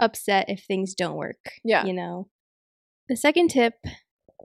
upset 0.00 0.46
if 0.48 0.64
things 0.64 0.94
don't 0.94 1.16
work. 1.16 1.52
Yeah. 1.64 1.84
You 1.84 1.92
know. 1.92 2.28
The 3.08 3.16
second 3.16 3.48
tip 3.48 3.74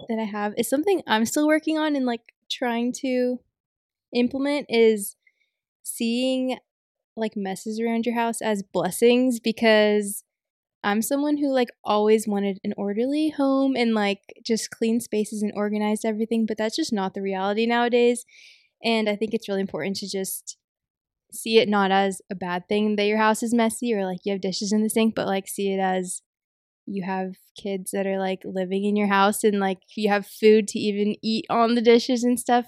that 0.10 0.20
I 0.20 0.26
have 0.26 0.54
is 0.58 0.70
something 0.70 1.04
I'm 1.08 1.26
still 1.26 1.48
working 1.48 1.78
on 1.78 1.96
and 1.96 2.06
like 2.06 2.34
trying 2.52 2.94
to 3.02 3.40
implement 4.14 4.66
is 4.70 5.16
seeing 5.86 6.58
like 7.16 7.38
messes 7.38 7.80
around 7.80 8.06
your 8.06 8.16
house 8.16 8.42
as 8.42 8.64
blessings 8.64 9.40
because 9.40 10.24
I'm 10.84 11.02
someone 11.02 11.38
who 11.38 11.52
like 11.52 11.70
always 11.84 12.28
wanted 12.28 12.60
an 12.64 12.74
orderly 12.78 13.30
home 13.30 13.76
and 13.76 13.94
like 13.94 14.20
just 14.46 14.70
clean 14.70 15.00
spaces 15.00 15.42
and 15.42 15.52
organized 15.56 16.06
everything, 16.06 16.46
but 16.46 16.58
that's 16.58 16.76
just 16.76 16.94
not 16.94 17.14
the 17.14 17.22
reality 17.22 17.66
nowadays. 17.66 18.26
And 18.84 19.10
I 19.10 19.16
think 19.16 19.34
it's 19.34 19.48
really 19.48 19.62
important 19.62 19.96
to 19.98 20.10
just 20.10 20.58
see 21.32 21.58
it 21.58 21.68
not 21.68 21.92
as 21.92 22.22
a 22.32 22.36
bad 22.36 22.68
thing 22.68 22.96
that 22.96 23.06
your 23.06 23.18
house 23.18 23.42
is 23.42 23.54
messy 23.54 23.94
or 23.94 24.06
like 24.06 24.20
you 24.24 24.34
have 24.34 24.42
dishes 24.42 24.72
in 24.72 24.84
the 24.84 24.90
sink, 24.90 25.16
but 25.16 25.28
like 25.28 25.48
see 25.48 25.74
it 25.74 25.80
as 25.80 26.22
you 26.86 27.04
have 27.04 27.34
kids 27.60 27.92
that 27.92 28.06
are 28.06 28.20
like 28.20 28.42
living 28.46 28.86
in 28.86 28.96
your 28.96 29.08
house 29.08 29.44
and 29.44 29.60
like 29.60 29.80
you 29.96 30.10
have 30.10 30.28
food 30.28 30.68
to 30.68 30.80
even 30.80 31.16
eat 31.24 31.46
on 31.50 31.76
the 31.76 31.82
dishes 31.82 32.24
and 32.24 32.40
stuff, 32.40 32.66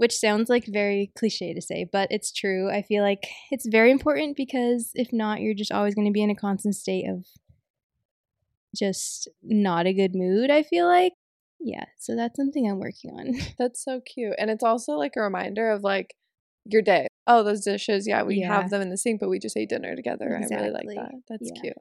which 0.00 0.16
sounds 0.16 0.48
like 0.48 0.64
very 0.64 1.12
cliche 1.14 1.52
to 1.52 1.60
say, 1.60 1.86
but 1.92 2.08
it's 2.10 2.32
true. 2.32 2.70
I 2.70 2.80
feel 2.80 3.02
like 3.02 3.26
it's 3.50 3.66
very 3.66 3.90
important 3.90 4.34
because 4.34 4.92
if 4.94 5.12
not, 5.12 5.42
you're 5.42 5.52
just 5.52 5.70
always 5.70 5.94
going 5.94 6.06
to 6.06 6.10
be 6.10 6.22
in 6.22 6.30
a 6.30 6.34
constant 6.34 6.74
state 6.74 7.06
of 7.06 7.26
just 8.74 9.28
not 9.42 9.86
a 9.86 9.92
good 9.92 10.14
mood, 10.14 10.50
I 10.50 10.62
feel 10.62 10.86
like. 10.86 11.12
Yeah, 11.60 11.84
so 11.98 12.16
that's 12.16 12.34
something 12.34 12.66
I'm 12.66 12.78
working 12.78 13.10
on. 13.10 13.34
That's 13.58 13.84
so 13.84 14.00
cute. 14.00 14.32
And 14.38 14.48
it's 14.48 14.64
also 14.64 14.92
like 14.92 15.12
a 15.18 15.20
reminder 15.20 15.70
of 15.70 15.82
like 15.82 16.14
your 16.64 16.80
day. 16.80 17.06
Oh, 17.26 17.42
those 17.42 17.60
dishes, 17.62 18.08
yeah, 18.08 18.22
we 18.22 18.38
Yeah. 18.40 18.48
have 18.48 18.70
them 18.70 18.80
in 18.80 18.88
the 18.88 18.96
sink, 18.96 19.20
but 19.20 19.28
we 19.28 19.38
just 19.38 19.58
ate 19.58 19.68
dinner 19.68 19.94
together. 19.94 20.34
I 20.34 20.46
really 20.54 20.70
like 20.70 20.86
that. 20.86 21.12
That's 21.28 21.50
Yeah. 21.54 21.60
cute. 21.60 21.76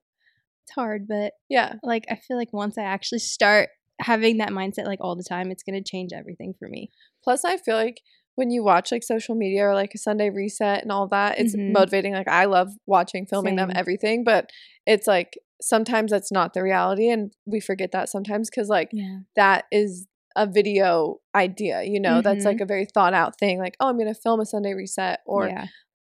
It's 0.65 0.75
hard, 0.75 1.07
but 1.07 1.31
Yeah. 1.47 1.75
like 1.83 2.03
I 2.09 2.15
feel 2.15 2.35
like 2.35 2.51
once 2.51 2.77
I 2.77 2.83
actually 2.83 3.19
start 3.19 3.69
having 3.99 4.37
that 4.37 4.49
mindset 4.49 4.85
like 4.85 4.99
all 5.01 5.15
the 5.15 5.23
time, 5.23 5.51
it's 5.51 5.63
going 5.63 5.81
to 5.81 5.89
change 5.89 6.11
everything 6.13 6.53
for 6.57 6.67
me. 6.67 6.89
Plus, 7.23 7.43
I 7.45 7.57
feel 7.57 7.75
like 7.75 8.01
when 8.35 8.51
you 8.51 8.63
watch 8.63 8.91
like 8.91 9.03
social 9.03 9.35
media 9.35 9.63
or 9.65 9.73
like 9.73 9.91
a 9.93 9.97
Sunday 9.97 10.29
reset 10.29 10.81
and 10.81 10.91
all 10.91 11.07
that, 11.09 11.37
it's 11.39 11.55
Mhm. 11.55 11.73
motivating. 11.73 12.13
Like 12.13 12.29
I 12.29 12.45
love 12.45 12.69
watching, 12.85 13.25
filming 13.25 13.57
them, 13.57 13.69
everything, 13.75 14.23
but 14.23 14.49
it's 14.85 15.07
like 15.07 15.37
sometimes 15.61 16.11
that's 16.11 16.31
not 16.31 16.53
the 16.53 16.63
reality, 16.63 17.09
and 17.09 17.33
we 17.45 17.59
forget 17.59 17.91
that 17.91 18.07
sometimes 18.07 18.49
because 18.49 18.69
like 18.69 18.89
Yeah. 18.93 19.19
that 19.35 19.65
is 19.71 20.07
a 20.37 20.47
video 20.47 21.19
idea, 21.35 21.83
you 21.83 21.99
know, 21.99 22.21
that's 22.21 22.43
Mhm. 22.43 22.51
like 22.51 22.61
a 22.61 22.65
very 22.65 22.85
thought 22.85 23.13
out 23.13 23.37
thing. 23.37 23.59
Like, 23.59 23.75
oh, 23.81 23.87
I'm 23.89 23.97
gonna 23.97 24.13
film 24.13 24.39
a 24.39 24.45
Sunday 24.45 24.73
reset, 24.73 25.19
or 25.25 25.49
yeah. 25.49 25.65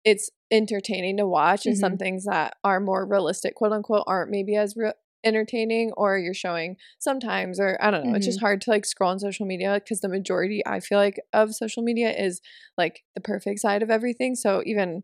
it's 0.04 0.30
entertaining 0.52 1.16
to 1.18 1.28
watch, 1.28 1.66
and 1.66 1.78
some 1.78 1.94
Mhm. 1.94 2.00
things 2.00 2.26
that 2.26 2.58
are 2.64 2.82
more 2.82 3.06
realistic, 3.06 3.56
quote 3.56 3.72
unquote, 3.72 4.04
aren't 4.08 4.32
maybe 4.32 4.56
as 4.58 4.76
re- 4.76 4.92
entertaining, 5.24 5.92
or 5.98 6.18
you're 6.18 6.34
showing 6.34 6.78
sometimes, 7.00 7.60
or 7.60 7.78
I 7.82 7.92
don't 7.92 8.04
know. 8.06 8.14
It's 8.16 8.26
just 8.26 8.40
Mm-hmm. 8.40 8.46
hard 8.46 8.62
to 8.62 8.70
like 8.72 8.86
scroll 8.86 9.12
on 9.12 9.20
social 9.20 9.46
media 9.46 9.74
because 9.76 10.02
the 10.02 10.10
majority, 10.10 10.62
I 10.66 10.80
feel 10.80 10.98
like, 11.00 11.20
of 11.34 11.54
social 11.56 11.84
media 11.84 12.12
is 12.12 12.42
like 12.78 13.04
the 13.16 13.22
perfect 13.22 13.60
side 13.60 13.84
of 13.84 13.90
everything. 13.90 14.36
So 14.36 14.62
even 14.66 15.04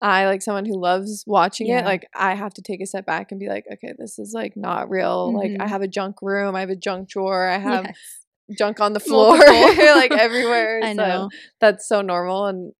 I, 0.00 0.26
like 0.26 0.42
someone 0.42 0.64
who 0.66 0.80
loves 0.80 1.22
watching 1.26 1.68
Yeah. 1.68 1.80
it, 1.80 1.84
like 1.84 2.06
I 2.14 2.34
have 2.34 2.52
to 2.54 2.62
take 2.62 2.80
a 2.80 2.86
step 2.86 3.06
back 3.06 3.30
and 3.30 3.38
be 3.40 3.48
like, 3.48 3.64
okay, 3.72 3.94
this 3.98 4.18
is 4.18 4.32
like 4.34 4.56
not 4.56 4.90
real. 4.90 5.32
Like 5.32 5.54
I 5.60 5.66
Mhm. 5.66 5.68
have 5.68 5.82
a 5.82 5.88
junk 5.88 6.16
room, 6.22 6.56
I 6.56 6.60
have 6.60 6.70
a 6.70 6.76
junk 6.76 7.08
drawer, 7.08 7.48
I 7.48 7.58
have 7.58 7.84
Yes. 7.84 8.26
junk 8.58 8.80
on 8.80 8.92
the 8.92 9.00
floor, 9.08 9.38
like 9.48 10.12
everywhere. 10.16 10.82
I 10.82 10.92
so 10.92 10.92
know. 10.92 11.28
that's 11.60 11.88
so 11.88 12.02
normal, 12.02 12.46
and 12.46 12.72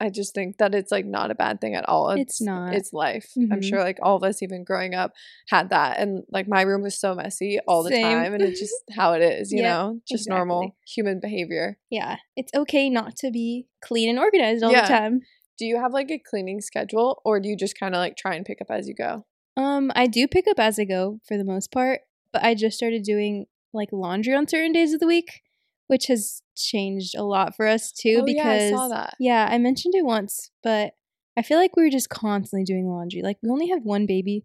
I 0.00 0.10
just 0.10 0.32
think 0.34 0.58
that 0.58 0.74
it's 0.74 0.92
like 0.92 1.06
not 1.06 1.30
a 1.30 1.34
bad 1.34 1.60
thing 1.60 1.74
at 1.74 1.88
all. 1.88 2.10
It's 2.10 2.40
not. 2.40 2.72
It's 2.72 2.92
life. 2.92 3.32
I'm 3.36 3.60
Mhm. 3.60 3.64
sure 3.64 3.80
like 3.82 3.98
all 4.00 4.16
of 4.16 4.22
us, 4.22 4.42
even 4.42 4.62
growing 4.62 4.94
up, 4.94 5.12
had 5.48 5.70
that, 5.70 5.98
and 5.98 6.22
like 6.30 6.46
my 6.46 6.62
room 6.62 6.82
was 6.82 6.98
so 6.98 7.14
messy 7.14 7.58
all 7.66 7.82
the 7.82 7.90
Same. 7.90 8.02
time, 8.04 8.34
and 8.34 8.42
it's 8.42 8.60
just 8.60 8.74
how 8.92 9.12
it 9.14 9.22
is. 9.22 9.52
You 9.52 9.62
Yep, 9.62 9.72
know, 9.72 10.00
just 10.08 10.28
normal 10.28 10.76
human 10.86 11.18
behavior. 11.20 11.78
Yeah, 11.90 12.16
it's 12.36 12.52
okay 12.54 12.88
not 12.88 13.16
to 13.16 13.30
be 13.32 13.66
clean 13.82 14.08
and 14.08 14.18
organized 14.18 14.62
all 14.62 14.70
Yeah. 14.72 14.82
the 14.82 14.88
time. 14.88 15.22
Do 15.58 15.64
you 15.64 15.80
have 15.80 15.92
like 15.92 16.10
a 16.12 16.18
cleaning 16.18 16.60
schedule, 16.60 17.20
or 17.24 17.40
do 17.40 17.48
you 17.48 17.56
just 17.56 17.78
kind 17.78 17.94
of 17.94 17.98
like 17.98 18.16
try 18.16 18.34
and 18.36 18.46
pick 18.46 18.60
up 18.60 18.70
as 18.70 18.86
you 18.86 18.94
go? 18.94 19.24
Um, 19.56 19.90
I 19.96 20.06
do 20.06 20.28
pick 20.28 20.46
up 20.46 20.60
as 20.60 20.78
I 20.78 20.84
go 20.84 21.18
for 21.26 21.36
the 21.36 21.44
most 21.44 21.72
part, 21.72 22.02
but 22.32 22.44
I 22.44 22.54
just 22.54 22.76
started 22.76 23.02
doing 23.02 23.46
like 23.72 23.88
laundry 23.90 24.34
on 24.34 24.46
certain 24.46 24.70
days 24.72 24.94
of 24.94 25.00
the 25.00 25.06
week, 25.08 25.42
which 25.88 26.06
has 26.06 26.42
changed 26.64 27.14
a 27.16 27.22
lot 27.22 27.54
for 27.56 27.66
us 27.66 27.92
too. 27.92 28.20
Oh, 28.22 28.26
yeah, 28.26 28.58
because 28.58 28.72
I 28.72 28.76
saw 28.76 28.88
that. 28.88 29.14
yeah, 29.18 29.48
I 29.50 29.58
mentioned 29.58 29.94
it 29.94 30.04
once, 30.04 30.50
but 30.62 30.94
I 31.36 31.42
feel 31.42 31.58
like 31.58 31.76
we 31.76 31.82
were 31.84 31.90
just 31.90 32.10
constantly 32.10 32.64
doing 32.64 32.86
laundry. 32.88 33.22
Like 33.22 33.38
we 33.42 33.50
only 33.50 33.68
have 33.68 33.82
one 33.84 34.06
baby, 34.06 34.44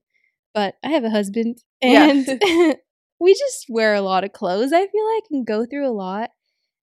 but 0.54 0.76
I 0.84 0.90
have 0.90 1.04
a 1.04 1.10
husband, 1.10 1.58
Yeah. 1.82 2.10
and 2.10 2.26
we 3.20 3.34
just 3.34 3.66
wear 3.70 3.94
a 3.96 4.02
lot 4.02 4.24
of 4.24 4.34
clothes. 4.34 4.74
I 4.74 4.88
feel 4.88 5.14
like 5.16 5.24
and 5.32 5.46
go 5.46 5.66
through 5.66 5.88
a 5.88 5.92
lot. 5.92 6.30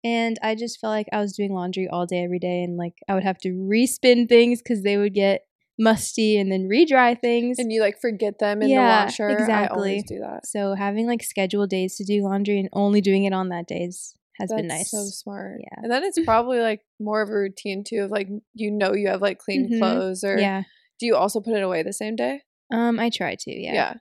And 0.04 0.36
I 0.42 0.56
just 0.56 0.80
felt 0.80 0.90
like 0.90 1.06
I 1.12 1.20
was 1.20 1.32
doing 1.36 1.52
laundry 1.52 1.86
all 1.88 2.06
day, 2.06 2.24
every 2.24 2.40
day, 2.40 2.62
and 2.64 2.76
like 2.76 2.94
I 3.08 3.14
would 3.14 3.22
have 3.22 3.38
to 3.42 3.50
respin 3.50 4.28
things 4.28 4.60
because 4.60 4.82
they 4.82 4.96
would 4.96 5.14
get 5.14 5.42
musty 5.78 6.36
and 6.36 6.50
then 6.50 6.66
re-dry 6.68 7.14
things. 7.14 7.58
And 7.58 7.72
you 7.72 7.80
like 7.80 8.00
forget 8.00 8.38
them 8.40 8.62
in 8.62 8.68
Yeah, 8.70 9.02
the 9.02 9.04
washer. 9.06 9.28
I 9.28 9.66
always 9.68 10.02
exactly. 10.02 10.04
do 10.08 10.20
that. 10.20 10.46
So 10.46 10.74
having 10.74 11.06
like 11.06 11.22
scheduled 11.22 11.70
days 11.70 11.96
to 11.96 12.04
do 12.04 12.22
laundry 12.24 12.58
and 12.58 12.68
only 12.72 13.00
doing 13.00 13.24
it 13.24 13.32
on 13.32 13.48
that 13.50 13.68
days 13.68 14.16
has 14.38 14.48
That's 14.50 14.60
been 14.60 14.68
nice. 14.68 14.90
so 14.90 15.04
smart. 15.04 15.60
Yeah. 15.60 15.80
And 15.82 15.90
then 15.92 16.04
it's 16.04 16.18
probably 16.24 16.60
like 16.60 16.80
more 17.00 17.20
of 17.22 17.28
a 17.28 17.34
routine 17.34 17.84
too 17.86 18.04
of 18.04 18.10
like 18.10 18.28
you 18.54 18.70
know 18.70 18.94
you 18.94 19.08
have 19.08 19.20
like 19.22 19.38
clean 19.38 19.68
Mhm. 19.70 19.78
clothes 19.78 20.24
or 20.24 20.38
yeah. 20.38 20.62
do 20.98 21.06
you 21.06 21.16
also 21.16 21.40
put 21.40 21.54
it 21.54 21.62
away 21.62 21.82
the 21.82 21.92
same 21.92 22.16
day? 22.16 22.42
Um, 22.70 22.98
I 22.98 23.10
try 23.10 23.34
to. 23.38 23.50
Yeah. 23.52 23.74
Yeah. 23.74 23.94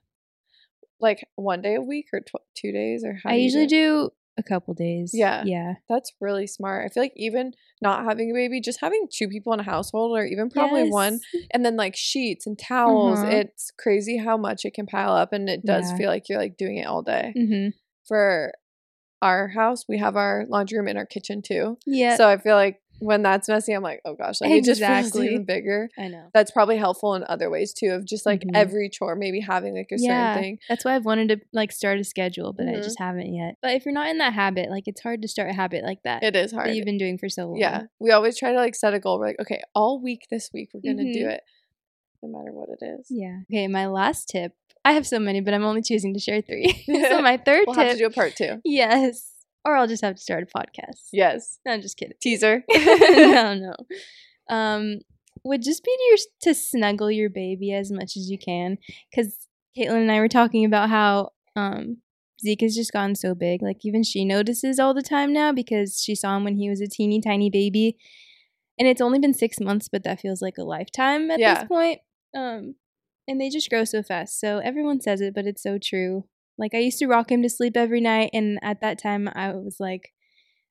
Like 1.00 1.26
one 1.36 1.62
day 1.62 1.76
a 1.76 1.82
week 1.82 2.08
or 2.14 2.20
tw- 2.22 2.46
two 2.56 2.72
days 2.72 3.04
or 3.04 3.20
how 3.24 3.32
I 3.32 3.36
usually 3.36 3.64
it? 3.64 3.70
do 3.70 4.12
a 4.38 4.44
couple 4.44 4.74
days. 4.74 5.12
Yeah. 5.14 5.44
Yeah. 5.46 5.74
That's 5.90 6.14
really 6.22 6.48
smart. 6.48 6.86
I 6.86 6.90
feel 6.94 7.04
like 7.04 7.14
even 7.16 7.54
not 7.82 8.06
having 8.06 8.30
a 8.32 8.34
baby, 8.34 8.62
just 8.62 8.80
having 8.80 9.08
two 9.12 9.28
people 9.28 9.52
in 9.54 9.60
a 9.60 9.64
household 9.64 10.18
or 10.18 10.24
even 10.24 10.50
probably 10.50 10.90
one 10.90 11.20
and 11.54 11.66
then 11.66 11.76
like 11.76 11.96
sheets 11.98 12.46
and 12.48 12.58
towels, 12.58 13.20
Uh-huh. 13.20 13.30
it's 13.32 13.72
crazy 13.78 14.18
how 14.18 14.38
much 14.38 14.64
it 14.64 14.74
can 14.76 14.86
pile 14.86 15.14
up 15.14 15.34
and 15.34 15.50
it 15.50 15.66
does 15.66 15.90
Yeah. 15.92 15.98
feel 15.98 16.10
like 16.10 16.30
you're 16.30 16.40
like 16.40 16.56
doing 16.56 16.78
it 16.78 16.86
all 16.88 17.02
day. 17.02 17.34
Mm-hmm. 17.36 17.70
For 18.08 18.54
our 19.22 19.48
house, 19.50 19.86
we 19.88 19.98
have 20.00 20.16
our 20.16 20.46
laundry 20.50 20.78
room 20.78 20.88
in 20.88 20.98
our 20.98 21.06
kitchen 21.06 21.42
too. 21.42 21.78
Yeah. 21.86 22.16
So 22.18 22.28
I 22.28 22.38
feel 22.38 22.56
like 22.56 22.80
when 23.00 23.24
that's 23.24 23.48
messy, 23.48 23.74
I'm 23.74 23.82
like, 23.82 24.00
oh 24.06 24.14
gosh, 24.14 24.42
like 24.42 24.52
it 24.52 24.64
just 24.64 24.80
feels 24.80 25.00
Exactly. 25.08 25.28
even 25.30 25.44
bigger. 25.44 25.90
I 25.98 26.08
know. 26.08 26.30
That's 26.36 26.52
probably 26.52 26.78
helpful 26.78 27.16
in 27.16 27.24
other 27.28 27.50
ways 27.50 27.74
too, 27.74 27.88
of 27.94 28.06
just 28.06 28.28
like 28.28 28.42
Mhm. 28.42 28.52
every 28.54 28.90
chore, 28.90 29.16
maybe 29.16 29.40
having 29.40 29.76
like 29.76 29.90
a 29.92 29.96
yeah. 29.98 30.34
certain 30.36 30.44
thing. 30.44 30.60
That's 30.70 30.86
why 30.86 30.96
I've 30.96 31.06
wanted 31.06 31.30
to 31.30 31.38
like 31.52 31.72
start 31.72 32.00
a 32.00 32.04
schedule, 32.04 32.54
but 32.54 32.68
I 32.68 32.74
Mhm. 32.74 32.84
just 32.84 33.00
haven't 33.00 33.34
yet. 33.34 33.56
But 33.62 33.72
if 33.74 33.86
you're 33.86 33.94
not 33.94 34.10
in 34.10 34.20
that 34.20 34.34
habit, 34.34 34.70
like 34.70 34.84
it's 34.88 35.02
hard 35.02 35.24
to 35.24 35.28
start 35.28 35.50
a 35.50 35.54
habit 35.54 35.84
like 35.84 36.04
that. 36.04 36.22
It 36.24 36.36
is 36.36 36.52
hard. 36.52 36.70
that 36.70 36.76
you've 36.76 36.86
been 36.86 37.00
doing 37.00 37.18
for 37.18 37.28
so 37.28 37.48
long. 37.48 37.58
Yeah. 37.58 37.84
We 38.00 38.12
always 38.12 38.38
try 38.38 38.52
to 38.52 38.58
like 38.58 38.76
set 38.76 38.94
a 38.94 39.00
goal. 39.00 39.18
We're 39.18 39.28
like, 39.28 39.40
okay, 39.40 39.62
all 39.74 40.00
week 40.00 40.28
this 40.30 40.52
week, 40.54 40.70
we're 40.74 40.82
going 40.82 40.98
to 41.04 41.12
do 41.12 41.26
Mhm. 41.26 41.32
it 41.34 41.42
no 42.22 42.30
matter 42.30 42.52
what 42.52 42.70
it 42.70 42.86
is. 42.86 43.08
Yeah. 43.10 43.40
Okay, 43.52 43.68
my 43.68 43.88
last 43.88 44.30
tip. 44.30 44.54
I 44.84 44.94
have 44.94 45.06
so 45.06 45.20
many, 45.20 45.42
but 45.42 45.54
I'm 45.54 45.64
only 45.64 45.82
choosing 45.82 46.14
to 46.14 46.20
share 46.20 46.42
three. 46.42 46.84
so 47.10 47.22
my 47.22 47.38
third 47.38 47.66
We'll 47.68 47.76
tip. 47.76 47.84
have 47.86 47.94
to 47.94 48.00
do 48.00 48.06
a 48.08 48.10
part 48.12 48.36
two. 48.36 48.62
yes. 48.66 49.28
Or 49.64 49.76
I'll 49.76 49.88
just 49.88 50.04
have 50.04 50.16
to 50.16 50.22
start 50.22 50.44
a 50.44 50.58
podcast. 50.58 51.10
Yes. 51.14 51.60
No, 51.66 51.74
I'm 51.74 51.82
just 51.82 51.96
kidding. 51.98 52.16
Teaser. 52.20 52.64
no, 52.74 53.54
no. 53.54 53.76
Um, 54.50 55.02
would 55.44 55.62
just 55.62 55.84
be 55.84 55.92
to, 55.92 56.04
your, 56.10 56.18
to 56.42 56.54
snuggle 56.60 57.12
your 57.12 57.30
baby 57.30 57.72
as 57.72 57.92
much 57.92 58.18
as 58.18 58.30
you 58.30 58.40
can, 58.40 58.78
because 59.12 59.48
Katelynn 59.78 60.02
and 60.02 60.12
I 60.12 60.20
were 60.20 60.28
talking 60.28 60.66
about 60.66 60.90
how 60.90 61.30
um 61.56 61.98
Zeke 62.44 62.62
has 62.62 62.76
just 62.76 62.92
gotten 62.92 63.14
so 63.16 63.36
big. 63.36 63.62
Like 63.62 63.86
even 63.86 64.02
she 64.04 64.26
notices 64.26 64.80
all 64.80 64.94
the 64.96 65.04
time 65.04 65.32
now 65.32 65.52
because 65.52 66.02
she 66.04 66.16
saw 66.16 66.36
him 66.38 66.44
when 66.44 66.58
he 66.58 66.68
was 66.70 66.82
a 66.82 66.88
teeny 66.88 67.22
tiny 67.22 67.50
baby, 67.52 67.98
and 68.80 68.88
it's 68.88 69.02
only 69.02 69.20
been 69.20 69.34
six 69.34 69.60
months, 69.60 69.88
but 69.92 70.04
that 70.04 70.20
feels 70.20 70.42
like 70.42 70.58
a 70.58 70.64
lifetime 70.64 71.30
at 71.32 71.40
Yeah. 71.40 71.60
this 71.60 71.68
point. 71.68 72.00
Um, 72.36 72.76
and 73.32 73.40
they 73.42 73.50
just 73.50 73.70
grow 73.70 73.84
so 73.86 74.04
fast. 74.04 74.40
So 74.40 74.60
everyone 74.60 75.02
says 75.02 75.22
it, 75.22 75.34
but 75.34 75.46
it's 75.46 75.64
so 75.64 75.78
true. 75.82 76.26
Like 76.58 76.74
I 76.76 76.80
used 76.80 77.00
to 77.00 77.08
rock 77.08 77.32
him 77.32 77.42
to 77.44 77.50
sleep 77.50 77.76
every 77.78 78.02
night, 78.02 78.30
and 78.34 78.60
at 78.62 78.82
that 78.82 79.00
time 79.00 79.30
I 79.34 79.54
was 79.54 79.78
like, 79.80 80.14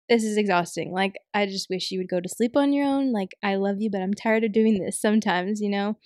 "This 0.09 0.23
is 0.23 0.37
exhausting. 0.37 0.93
Like 0.93 1.17
I 1.35 1.47
just 1.47 1.69
wish 1.71 1.91
you 1.91 1.99
would 1.99 2.09
go 2.09 2.21
to 2.21 2.29
sleep 2.29 2.57
on 2.57 2.73
your 2.73 2.87
own. 2.87 3.13
Like 3.13 3.33
I 3.43 3.57
love 3.57 3.81
you, 3.81 3.91
but 3.91 4.03
I'm 4.03 4.15
tired 4.15 4.45
of 4.45 4.53
doing 4.53 4.79
this 4.79 5.01
sometimes, 5.07 5.61
you 5.61 5.71
know." 5.71 5.97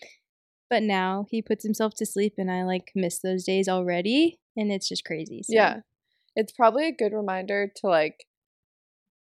But 0.71 0.83
now 0.83 1.27
he 1.31 1.43
puts 1.43 1.65
himself 1.65 1.95
to 1.97 2.07
sleep, 2.07 2.35
and 2.39 2.51
I 2.51 2.63
like 2.65 2.93
miss 2.95 3.19
those 3.19 3.45
days 3.45 3.69
already, 3.69 4.41
and 4.57 4.73
it's 4.73 4.89
just 4.89 5.05
crazy. 5.05 5.43
So. 5.43 5.55
Yeah. 5.55 5.81
It's 6.37 6.51
probably 6.53 6.89
a 6.89 6.93
good 6.93 7.13
reminder 7.13 7.71
to 7.77 7.87
like 7.87 8.27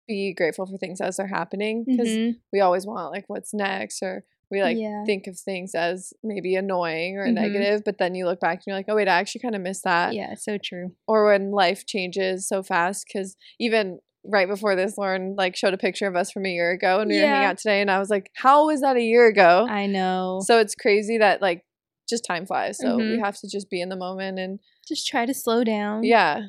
be 0.09 0.35
grateful 0.35 0.67
for 0.67 0.79
things 0.79 1.01
as 1.01 1.17
they're 1.17 1.27
happening 1.27 1.85
because 1.85 2.09
Mhm. 2.09 2.41
we 2.53 2.61
always 2.61 2.87
want 2.87 3.13
like 3.13 3.25
what's 3.29 3.55
next 3.55 4.03
or 4.03 4.25
we 4.53 4.63
like 4.63 4.77
Yeah. 4.77 5.03
think 5.07 5.27
of 5.27 5.37
things 5.39 5.75
as 5.75 6.13
maybe 6.23 6.55
annoying 6.55 7.17
or 7.17 7.27
Mhm. 7.27 7.35
negative, 7.35 7.83
but 7.85 7.99
then 7.99 8.15
you 8.15 8.27
look 8.27 8.39
back 8.39 8.59
and 8.59 8.63
you're 8.67 8.77
like, 8.77 8.87
oh 8.89 8.95
wait, 8.95 9.09
I 9.09 9.19
actually 9.19 9.41
kind 9.41 9.57
of 9.57 9.63
missed 9.63 9.83
that. 9.85 10.13
Yeah, 10.15 10.35
so 10.35 10.59
true. 10.59 10.93
Or 11.09 11.25
when 11.27 11.51
life 11.51 11.87
changes 11.87 12.47
so 12.47 12.63
fast, 12.63 13.07
because 13.09 13.35
even 13.59 13.99
right 14.25 14.47
before 14.47 14.77
this, 14.77 14.97
Lauryn 14.97 15.35
like 15.37 15.57
showed 15.57 15.75
a 15.75 15.79
picture 15.79 16.07
of 16.07 16.15
us 16.15 16.31
from 16.31 16.45
a 16.47 16.51
year 16.51 16.71
ago, 16.71 17.01
and 17.01 17.09
we 17.11 17.17
were 17.19 17.27
hanging 17.27 17.45
out 17.45 17.59
today, 17.59 17.81
and 17.81 17.91
I 17.91 17.99
was 17.99 18.11
like, 18.11 18.31
how 18.37 18.67
was 18.67 18.83
that 18.83 18.97
a 18.97 19.03
year 19.03 19.27
ago? 19.27 19.67
I 19.69 19.87
know. 19.87 20.41
So 20.45 20.59
it's 20.59 20.75
crazy 20.77 21.19
that 21.19 21.41
like 21.43 21.65
just 22.09 22.25
time 22.25 22.45
flies. 22.47 22.79
So 22.79 22.99
we 22.99 23.17
Mhm. 23.17 23.25
have 23.25 23.37
to 23.39 23.49
just 23.49 23.71
be 23.71 23.81
in 23.81 23.89
the 23.89 23.97
moment 23.97 24.39
and 24.39 24.61
just 24.87 25.07
try 25.09 25.25
to 25.27 25.33
slow 25.35 25.65
down. 25.65 26.05
yeah. 26.05 26.43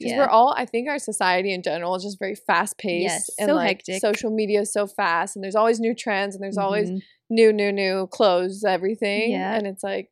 Because 0.00 0.10
Yeah. 0.12 0.18
we're 0.18 0.28
all, 0.28 0.52
I 0.56 0.64
think 0.66 0.88
our 0.88 0.98
society 0.98 1.52
in 1.54 1.62
general 1.62 1.94
is 1.94 2.02
just 2.02 2.18
very 2.18 2.34
fast 2.34 2.76
paced 2.78 3.02
Yes, 3.02 3.30
and 3.38 3.48
so 3.50 3.54
like 3.54 3.78
hectic. 3.86 4.00
social 4.00 4.30
media 4.32 4.62
is 4.62 4.72
so 4.72 4.88
fast 4.88 5.36
and 5.36 5.42
there's 5.44 5.54
always 5.54 5.78
new 5.78 5.94
trends 5.94 6.34
and 6.34 6.42
there's 6.42 6.58
always 6.58 6.90
Mhm. 6.90 6.98
New, 7.30 7.52
new, 7.52 7.72
new 7.72 8.06
clothes, 8.08 8.64
everything. 8.64 9.32
Yeah. 9.32 9.54
And 9.54 9.66
it's 9.66 9.82
like, 9.82 10.10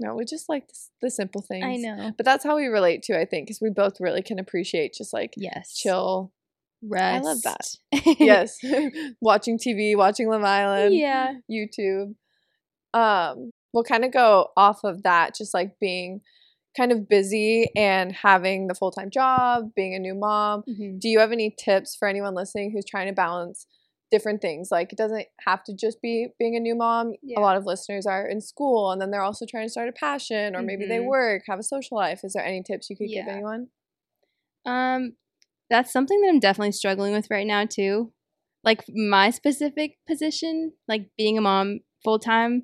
no, 0.00 0.14
we 0.14 0.24
just 0.24 0.48
like 0.48 0.66
the, 0.68 0.74
the 1.02 1.10
simple 1.10 1.40
things. 1.42 1.64
I 1.64 1.76
know. 1.76 2.12
But 2.16 2.26
that's 2.26 2.44
how 2.44 2.56
we 2.56 2.66
relate 2.66 3.02
to, 3.04 3.18
I 3.18 3.24
think, 3.24 3.46
because 3.46 3.60
we 3.60 3.70
both 3.70 4.00
really 4.00 4.22
can 4.22 4.38
appreciate 4.38 4.94
just 4.94 5.12
like 5.12 5.34
Yes. 5.36 5.74
chill. 5.76 6.32
Rest. 6.82 7.24
I 7.24 7.28
love 7.28 7.42
that. 7.42 8.16
yes. 8.18 8.58
watching 9.20 9.58
TV, 9.58 9.96
watching 9.96 10.28
Love 10.28 10.42
Island. 10.44 10.94
yeah. 10.94 11.34
YouTube. 11.50 12.14
Um, 12.92 13.50
we'll 13.72 13.84
kind 13.84 14.04
of 14.04 14.12
go 14.12 14.48
off 14.56 14.84
of 14.84 15.02
that, 15.04 15.34
just 15.34 15.54
like 15.54 15.78
being 15.80 16.20
kind 16.76 16.90
of 16.92 17.08
busy 17.08 17.68
and 17.76 18.12
having 18.12 18.66
the 18.66 18.74
full 18.74 18.90
time 18.90 19.10
job, 19.10 19.70
being 19.76 19.94
a 19.94 19.98
new 19.98 20.14
mom. 20.14 20.62
Mhm. 20.68 20.98
Do 21.00 21.08
you 21.08 21.20
have 21.20 21.32
any 21.32 21.54
tips 21.56 21.94
for 21.96 22.08
anyone 22.08 22.34
listening 22.34 22.72
who's 22.72 22.84
trying 22.84 23.06
to 23.06 23.12
balance 23.14 23.66
different 24.14 24.40
things? 24.40 24.68
Like 24.70 24.92
it 24.92 24.98
doesn't 24.98 25.26
have 25.46 25.64
to 25.64 25.72
just 25.74 26.00
be 26.00 26.28
being 26.38 26.54
a 26.56 26.60
new 26.60 26.76
mom. 26.76 27.14
Yeah. 27.22 27.40
A 27.40 27.42
lot 27.42 27.56
of 27.56 27.66
listeners 27.66 28.06
are 28.06 28.26
in 28.34 28.40
school 28.40 28.92
and 28.92 29.00
then 29.00 29.10
they're 29.10 29.22
also 29.30 29.44
trying 29.50 29.66
to 29.66 29.70
start 29.70 29.88
a 29.88 29.92
passion 29.92 30.54
or 30.54 30.62
maybe 30.62 30.86
they 30.86 30.98
Mhm. 30.98 31.06
work, 31.06 31.42
have 31.48 31.58
a 31.58 31.62
social 31.64 31.96
life. 31.96 32.20
Is 32.22 32.32
there 32.34 32.44
any 32.44 32.62
tips 32.62 32.88
you 32.90 32.96
could 32.96 33.08
give 33.08 33.26
anyone? 33.26 33.68
Um, 34.64 35.16
that's 35.68 35.92
something 35.92 36.20
that 36.20 36.28
I'm 36.28 36.40
definitely 36.40 36.72
struggling 36.72 37.12
with 37.12 37.28
right 37.30 37.46
now 37.46 37.64
too. 37.66 38.12
Like 38.62 38.84
my 38.88 39.30
specific 39.30 39.98
position, 40.06 40.72
like 40.88 41.10
being 41.18 41.36
a 41.36 41.40
mom 41.40 41.80
full 42.04 42.18
time 42.18 42.62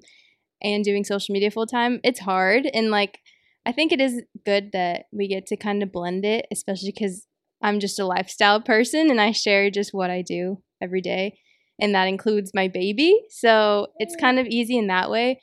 and 0.63 0.85
doing 0.85 1.05
social 1.05 1.33
media 1.33 1.51
full 1.51 1.67
time, 1.67 2.01
it's 2.05 2.21
hard. 2.21 2.67
And 2.73 2.91
like, 2.91 3.19
I 3.67 3.73
think 3.73 3.93
it 3.93 4.01
is 4.01 4.23
good 4.47 4.71
that 4.73 5.07
we 5.13 5.29
get 5.29 5.47
to 5.47 5.57
kind 5.57 5.83
of 5.83 5.93
blend 5.93 6.25
it, 6.25 6.47
especially 6.51 6.93
because 6.93 7.27
I'm 7.61 7.81
just 7.81 7.99
a 7.99 8.07
lifestyle 8.07 8.61
person 8.61 9.11
and 9.11 9.21
I 9.21 9.33
share 9.33 9.71
just 9.71 9.93
what 9.93 10.11
I 10.11 10.23
do 10.23 10.63
every 10.81 11.01
day. 11.01 11.39
And 11.81 11.95
that 11.95 12.07
includes 12.09 12.53
my 12.55 12.69
baby. 12.69 13.19
So 13.31 13.89
it's 13.99 14.15
kind 14.17 14.39
of 14.39 14.47
easy 14.47 14.77
in 14.77 14.87
that 14.89 15.11
way. 15.11 15.41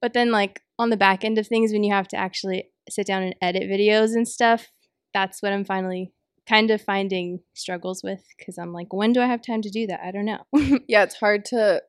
But 0.00 0.14
then, 0.14 0.30
like, 0.30 0.60
on 0.78 0.90
the 0.90 0.96
back 0.96 1.24
end 1.24 1.38
of 1.38 1.46
things, 1.46 1.72
when 1.72 1.84
you 1.84 1.92
have 1.92 2.08
to 2.08 2.16
actually 2.16 2.70
sit 2.88 3.06
down 3.06 3.22
and 3.22 3.34
edit 3.42 3.64
videos 3.64 4.14
and 4.14 4.26
stuff, 4.26 4.68
that's 5.12 5.42
what 5.42 5.52
I'm 5.52 5.64
finally 5.64 6.12
kind 6.48 6.70
of 6.70 6.80
finding 6.80 7.40
struggles 7.54 8.02
with 8.02 8.22
because 8.38 8.56
I'm 8.56 8.72
like, 8.72 8.92
when 8.92 9.12
do 9.12 9.20
I 9.20 9.26
have 9.26 9.42
time 9.42 9.60
to 9.62 9.70
do 9.70 9.86
that? 9.88 10.00
I 10.02 10.10
don't 10.10 10.24
know. 10.24 10.44
yeah, 10.88 11.02
it's 11.02 11.16
hard 11.16 11.44
to 11.46 11.82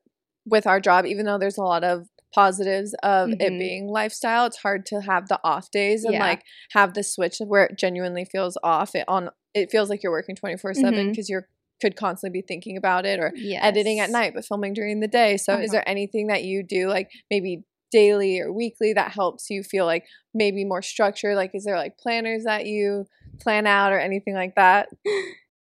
with 0.46 0.66
our 0.66 0.80
job, 0.80 1.06
even 1.06 1.24
though 1.24 1.38
there's 1.38 1.56
a 1.58 1.62
lot 1.62 1.84
of 1.84 2.08
positives 2.34 2.94
of 3.02 3.30
it 3.30 3.38
Mhm. 3.52 3.58
being 3.58 3.88
lifestyle, 3.88 4.46
it's 4.46 4.58
hard 4.58 4.84
to 4.86 5.00
have 5.00 5.28
the 5.28 5.40
off 5.44 5.70
days 5.70 6.04
and 6.04 6.14
Yeah. 6.14 6.20
like 6.20 6.42
have 6.72 6.94
the 6.94 7.02
switch 7.02 7.38
where 7.38 7.64
it 7.64 7.78
genuinely 7.78 8.24
feels 8.24 8.58
off. 8.62 8.94
It 8.94 9.04
on 9.08 9.30
it 9.54 9.70
feels 9.70 9.88
like 9.90 10.02
you're 10.02 10.12
working 10.12 10.36
24 10.36 10.74
7 10.74 11.06
Mhm. 11.06 11.10
because 11.10 11.28
you're 11.28 11.48
could 11.80 11.96
constantly 11.96 12.40
be 12.40 12.46
thinking 12.46 12.76
about 12.76 13.06
it 13.06 13.18
or 13.18 13.32
yeah. 13.34 13.64
editing 13.64 13.98
at 14.00 14.10
night 14.10 14.32
but 14.34 14.44
filming 14.44 14.74
during 14.74 15.00
the 15.00 15.08
day. 15.08 15.36
So 15.36 15.54
is 15.54 15.58
Uh-huh. 15.58 15.72
there 15.72 15.88
anything 15.88 16.26
that 16.28 16.44
you 16.44 16.62
do 16.62 16.88
like 16.88 17.10
maybe 17.30 17.64
daily 17.90 18.38
or 18.40 18.52
weekly 18.52 18.92
that 18.92 19.12
helps 19.12 19.50
you 19.50 19.62
feel 19.62 19.84
like 19.86 20.04
maybe 20.34 20.64
more 20.64 20.82
structured? 20.82 21.36
Like, 21.36 21.50
is 21.54 21.64
there 21.64 21.76
like 21.76 21.98
planners 21.98 22.44
that 22.44 22.66
you 22.66 23.06
plan 23.40 23.66
out 23.66 23.92
or 23.92 23.98
anything 23.98 24.34
like 24.34 24.54
that? 24.56 24.88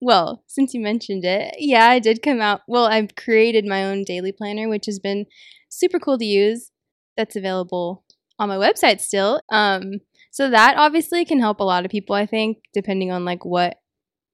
Well, 0.00 0.44
since 0.46 0.74
you 0.74 0.80
mentioned 0.80 1.24
it, 1.24 1.54
yeah, 1.58 1.88
I 1.88 1.98
did 1.98 2.22
come 2.22 2.40
out. 2.40 2.60
Well, 2.68 2.84
I've 2.84 3.16
created 3.16 3.64
my 3.66 3.84
own 3.84 4.04
daily 4.04 4.30
planner, 4.30 4.68
which 4.68 4.86
has 4.86 4.98
been 4.98 5.26
super 5.68 5.98
cool 5.98 6.18
to 6.18 6.24
use. 6.24 6.70
That's 7.16 7.34
available 7.34 8.04
on 8.38 8.48
my 8.48 8.56
website 8.56 9.00
still. 9.00 9.40
Um, 9.50 9.94
so 10.30 10.50
that 10.50 10.76
obviously 10.76 11.24
can 11.24 11.40
help 11.40 11.58
a 11.58 11.64
lot 11.64 11.84
of 11.84 11.90
people, 11.90 12.14
I 12.14 12.26
think, 12.26 12.58
depending 12.72 13.10
on 13.10 13.24
like 13.24 13.44
what 13.44 13.78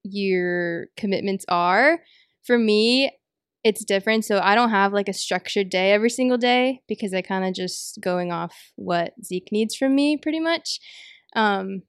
your 0.05 0.87
commitments 0.97 1.45
are. 1.49 2.01
For 2.45 2.59
me, 2.59 3.11
it's 3.65 3.85
different. 3.85 4.25
So 4.25 4.41
I 4.43 4.55
don't 4.55 4.71
have 4.71 4.93
like 4.93 5.09
a 5.09 5.15
structured 5.15 5.71
day 5.71 5.93
every 5.93 6.11
single 6.11 6.39
day 6.39 6.83
because 6.87 7.15
I 7.15 7.23
kind 7.23 7.45
of 7.45 7.55
just 7.55 7.99
going 8.01 8.31
off 8.31 8.55
what 8.77 9.15
Zeke 9.25 9.49
needs 9.51 9.75
from 9.75 9.95
me 9.95 10.19
pretty 10.19 10.41
much. 10.41 10.79
Um, 11.35 11.83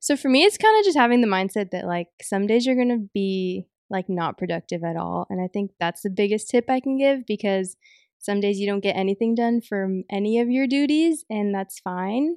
so 0.00 0.16
for 0.16 0.28
me, 0.28 0.44
it's 0.44 0.56
kind 0.56 0.78
of 0.78 0.84
just 0.84 0.96
having 0.96 1.20
the 1.20 1.28
mindset 1.28 1.70
that 1.72 1.86
like 1.86 2.08
some 2.22 2.46
days 2.46 2.64
you're 2.64 2.74
going 2.74 2.88
to 2.88 3.08
be 3.12 3.66
like 3.90 4.06
not 4.08 4.38
productive 4.38 4.82
at 4.82 4.96
all. 4.96 5.26
And 5.28 5.40
I 5.40 5.48
think 5.52 5.72
that's 5.78 6.02
the 6.02 6.10
biggest 6.10 6.48
tip 6.48 6.64
I 6.68 6.80
can 6.80 6.98
give 6.98 7.26
because 7.26 7.76
some 8.18 8.40
days 8.40 8.58
you 8.58 8.66
don't 8.66 8.82
get 8.82 8.96
anything 8.96 9.34
done 9.34 9.60
from 9.60 10.04
any 10.10 10.40
of 10.40 10.50
your 10.50 10.66
duties, 10.66 11.24
and 11.30 11.54
that's 11.54 11.78
fine. 11.78 12.36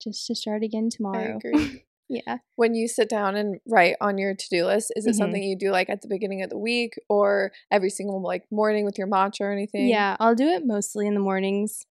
Just 0.00 0.26
to 0.26 0.34
start 0.34 0.62
again 0.62 0.88
tomorrow. 0.90 1.38
I 1.44 1.48
agree. 1.48 1.84
yeah. 2.10 2.38
when 2.56 2.74
you 2.74 2.88
sit 2.88 3.08
down 3.08 3.36
and 3.36 3.60
write 3.66 3.96
on 4.00 4.18
your 4.18 4.34
to-do 4.34 4.66
list, 4.66 4.92
is 4.96 5.06
it 5.06 5.10
Mhm. 5.10 5.16
something 5.16 5.42
you 5.42 5.56
do 5.56 5.70
like 5.70 5.88
at 5.88 6.02
the 6.02 6.08
beginning 6.08 6.42
of 6.42 6.50
the 6.50 6.58
week 6.58 6.94
or 7.08 7.52
every 7.70 7.88
single 7.90 8.20
like 8.20 8.50
morning 8.50 8.84
with 8.84 8.98
your 8.98 9.06
matcha 9.06 9.42
or 9.42 9.52
anything? 9.52 9.88
Yeah, 9.88 10.16
I'll 10.20 10.34
do 10.34 10.48
it 10.48 10.66
mostly 10.66 11.06
in 11.06 11.14
the 11.14 11.20
mornings. 11.20 11.86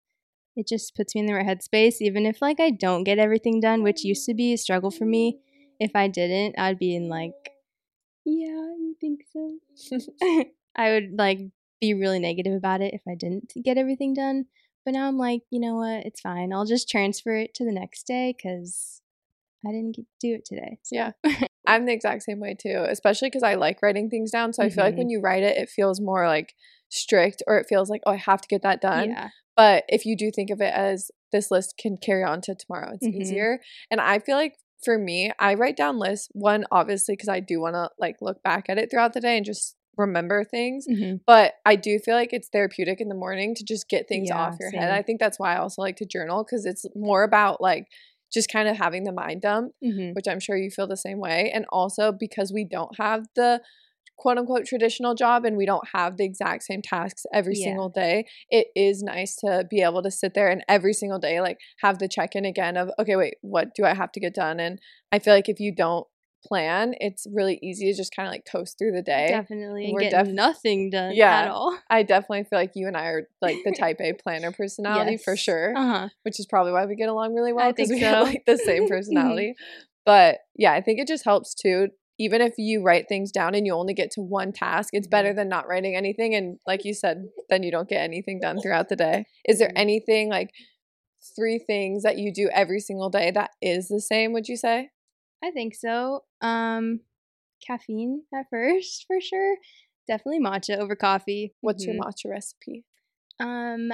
It 0.57 0.67
just 0.67 0.97
puts 0.97 1.15
me 1.15 1.21
in 1.21 1.27
the 1.27 1.35
right 1.35 1.47
headspace, 1.47 2.01
even 2.01 2.27
if 2.27 2.43
like 2.43 2.59
I 2.59 2.71
don't 2.71 3.05
get 3.05 3.19
everything 3.19 3.61
done, 3.61 3.83
which 3.85 4.05
used 4.05 4.27
to 4.27 4.35
be 4.35 4.53
a 4.53 4.59
struggle 4.59 4.91
for 4.91 5.05
me. 5.05 5.39
If 5.79 5.93
I 5.95 6.09
didn't, 6.09 6.59
I'd 6.59 6.79
be 6.79 6.97
in 6.97 7.09
like, 7.09 7.35
yeah, 8.25 8.47
you 8.49 8.97
think 9.01 9.21
so? 9.33 9.59
I 10.77 10.91
would 10.91 11.13
like 11.17 11.39
be 11.81 11.95
really 11.95 12.19
negative 12.19 12.55
about 12.55 12.81
it 12.81 12.93
if 12.93 13.03
I 13.09 13.15
didn't 13.15 13.53
get 13.63 13.79
everything 13.79 14.15
done. 14.15 14.47
But 14.85 14.95
now 14.95 15.07
I'm 15.07 15.19
like, 15.19 15.43
you 15.51 15.61
know 15.61 15.77
what? 15.77 16.05
It's 16.07 16.21
fine. 16.21 16.53
I'll 16.53 16.65
just 16.65 16.89
transfer 16.89 17.37
it 17.37 17.55
to 17.55 17.65
the 17.65 17.73
next 17.73 18.07
day 18.07 18.35
because 18.37 19.01
I 19.67 19.71
didn't 19.73 19.97
get 19.97 20.05
to 20.05 20.29
do 20.29 20.35
it 20.35 20.45
today. 20.45 20.79
So. 20.85 20.97
Yeah. 20.97 21.11
I'm 21.67 21.85
the 21.85 21.93
exact 21.93 22.23
same 22.23 22.41
way 22.41 22.55
too, 22.59 22.85
especially 22.89 23.29
because 23.29 23.43
I 23.43 23.55
like 23.55 23.83
writing 23.83 24.09
things 24.09 24.31
down. 24.31 24.53
So 24.53 24.63
I 24.63 24.71
feel 24.71 24.85
like 24.85 24.95
Mhm. 24.95 24.99
when 24.99 25.11
you 25.11 25.21
write 25.21 25.43
it, 25.43 25.57
it 25.59 25.69
feels 25.69 26.01
more 26.01 26.27
like 26.27 26.55
strict 26.89 27.43
or 27.47 27.59
it 27.59 27.67
feels 27.69 27.91
like, 27.91 28.01
oh, 28.07 28.13
I 28.13 28.17
have 28.17 28.41
to 28.41 28.49
get 28.49 28.63
that 28.63 28.81
done. 28.81 29.11
Yeah. 29.11 29.29
But 29.57 29.85
if 29.89 30.07
you 30.07 30.17
do 30.17 30.31
think 30.31 30.51
of 30.51 30.61
it 30.61 30.73
as 30.73 31.11
this 31.33 31.51
list 31.51 31.75
can 31.79 31.97
carry 31.99 32.25
on 32.25 32.41
to 32.43 32.55
tomorrow, 32.55 32.93
it's 32.95 33.07
Mhm. 33.07 33.21
easier. 33.21 33.61
And 33.91 34.01
I 34.01 34.19
feel 34.19 34.37
like 34.37 34.55
for 34.83 34.97
me, 34.97 35.33
I 35.39 35.55
write 35.55 35.77
down 35.77 35.99
lists, 35.99 36.29
one, 36.33 36.65
obviously, 36.71 37.15
because 37.15 37.29
I 37.29 37.41
do 37.41 37.61
want 37.61 37.75
to 37.75 37.91
like 37.99 38.17
look 38.23 38.43
back 38.43 38.71
at 38.71 38.79
it 38.79 38.91
throughout 38.91 39.13
the 39.13 39.21
day 39.21 39.37
and 39.37 39.45
just 39.45 39.77
remember 39.97 40.45
things. 40.45 40.87
Mhm. 40.89 41.21
But 41.27 41.55
I 41.67 41.75
do 41.75 41.99
feel 41.99 42.15
like 42.15 42.33
it's 42.33 42.49
therapeutic 42.49 43.01
in 43.01 43.09
the 43.09 43.15
morning 43.17 43.55
to 43.57 43.65
just 43.65 43.89
get 43.89 44.07
things 44.09 44.29
Yeah, 44.31 44.37
off 44.39 44.57
your 44.61 44.71
head. 44.71 44.91
I 44.93 45.03
think 45.03 45.19
that's 45.19 45.39
why 45.41 45.55
I 45.55 45.59
also 45.59 45.83
like 45.83 45.97
to 45.97 46.07
journal 46.07 46.45
because 46.45 46.65
it's 46.65 46.87
more 46.95 47.25
about 47.25 47.61
like 47.61 47.89
just 48.33 48.51
kind 48.53 48.69
of 48.69 48.77
having 48.77 49.05
the 49.05 49.13
mind 49.13 49.43
dump, 49.43 49.73
Mhm. 49.83 50.15
which 50.15 50.27
I'm 50.29 50.41
sure 50.41 50.57
you 50.57 50.71
feel 50.71 50.87
the 50.87 50.97
same 50.97 51.19
way. 51.19 51.51
And 51.55 51.65
also 51.71 52.13
because 52.13 52.53
we 52.53 52.65
don't 52.65 52.97
have 52.99 53.27
the 53.35 53.61
quote 54.17 54.37
unquote 54.37 54.67
traditional 54.67 55.15
job 55.15 55.45
and 55.45 55.57
we 55.57 55.65
don't 55.65 55.87
have 55.95 56.17
the 56.17 56.25
exact 56.25 56.65
same 56.65 56.83
tasks 56.83 57.25
every 57.33 57.55
Yeah. 57.55 57.67
single 57.67 57.89
day, 57.89 58.27
it 58.51 58.67
is 58.75 59.01
nice 59.03 59.37
to 59.37 59.65
be 59.71 59.81
able 59.81 60.03
to 60.03 60.11
sit 60.11 60.35
there 60.35 60.49
and 60.49 60.65
every 60.69 60.93
single 60.93 61.21
day 61.21 61.41
like 61.41 61.59
have 61.81 61.99
the 62.01 62.09
check 62.09 62.35
in 62.35 62.45
again 62.45 62.77
of, 62.77 62.91
okay, 62.99 63.15
wait, 63.15 63.35
what 63.43 63.75
do 63.77 63.85
I 63.85 63.95
have 63.95 64.11
to 64.13 64.21
get 64.21 64.35
done? 64.35 64.59
And 64.59 64.81
I 65.13 65.21
feel 65.21 65.35
like 65.35 65.49
if 65.49 65.61
you 65.61 65.73
don't 65.73 66.07
plan, 66.47 66.95
it's 67.01 67.27
really 67.33 67.59
easy 67.63 67.91
to 67.91 67.97
just 67.97 68.15
kind 68.15 68.27
of 68.29 68.33
like 68.33 68.45
toast 68.45 68.79
through 68.79 68.93
the 68.93 69.03
day. 69.03 69.29
Definitely. 69.29 69.85
And 69.87 69.95
We're 69.95 70.01
get 70.01 70.25
def- 70.25 70.35
nothing 70.35 70.91
done 70.91 71.15
Yeah. 71.15 71.41
at 71.43 71.49
all. 71.49 71.79
I 71.91 72.03
definitely 72.03 72.45
feel 72.45 72.59
like 72.59 72.73
you 72.75 72.87
and 72.87 72.97
I 72.97 73.07
are 73.07 73.29
like 73.43 73.59
the 73.65 73.73
type 73.73 74.01
A 74.01 74.13
planner 74.15 74.53
personality 74.57 75.17
for 75.17 75.37
sure, 75.37 75.75
Uh-huh. 75.77 76.09
which 76.23 76.39
is 76.41 76.47
probably 76.47 76.73
why 76.73 76.87
we 76.87 76.97
get 76.97 77.09
along 77.09 77.35
really 77.35 77.53
well 77.53 77.73
because 77.73 77.91
we 77.91 77.99
have 78.01 78.27
like 78.27 78.45
the 78.47 78.57
same 78.59 78.89
personality. 78.89 79.55
But 80.07 80.39
yeah, 80.57 80.73
I 80.73 80.81
think 80.81 81.01
it 81.01 81.09
just 81.09 81.25
helps 81.25 81.55
too. 81.55 81.89
Even 82.21 82.41
if 82.41 82.55
you 82.59 82.83
write 82.83 83.07
things 83.09 83.31
down 83.31 83.55
and 83.55 83.65
you 83.67 83.75
only 83.75 83.95
get 83.95 84.11
to 84.13 84.21
one 84.21 84.51
task, 84.53 84.89
it's 84.93 85.07
better 85.07 85.33
than 85.33 85.49
not 85.49 85.69
writing 85.69 85.95
anything. 85.95 86.35
And 86.35 86.59
like 86.67 86.85
you 86.85 86.93
said, 86.93 87.27
then 87.49 87.63
you 87.63 87.71
don't 87.71 87.89
get 87.89 88.03
anything 88.03 88.41
done 88.41 88.61
throughout 88.61 88.89
the 88.89 88.97
day. 88.97 89.27
Is 89.47 89.59
there 89.61 89.69
Mhm. 89.69 89.77
anything 89.77 90.29
like 90.29 90.51
three 91.37 91.59
things 91.59 92.03
that 92.03 92.19
you 92.19 92.33
do 92.33 92.49
every 92.53 92.81
single 92.81 93.11
day 93.11 93.31
that 93.31 93.51
is 93.63 93.89
the 93.89 94.01
same, 94.01 94.33
would 94.33 94.49
you 94.49 94.57
say? 94.57 94.91
I 95.45 95.51
think 95.53 95.75
so. 95.75 96.25
Um, 96.41 97.01
caffeine 97.67 98.23
at 98.35 98.47
first, 98.51 99.05
for 99.07 99.21
sure. 99.21 99.57
Definitely 100.07 100.41
matcha 100.41 100.79
over 100.79 100.97
coffee. 100.97 101.55
What's 101.61 101.85
Mhm. 101.85 101.95
your 101.95 102.05
matcha 102.05 102.31
recipe? 102.31 102.85
Um, 103.41 103.93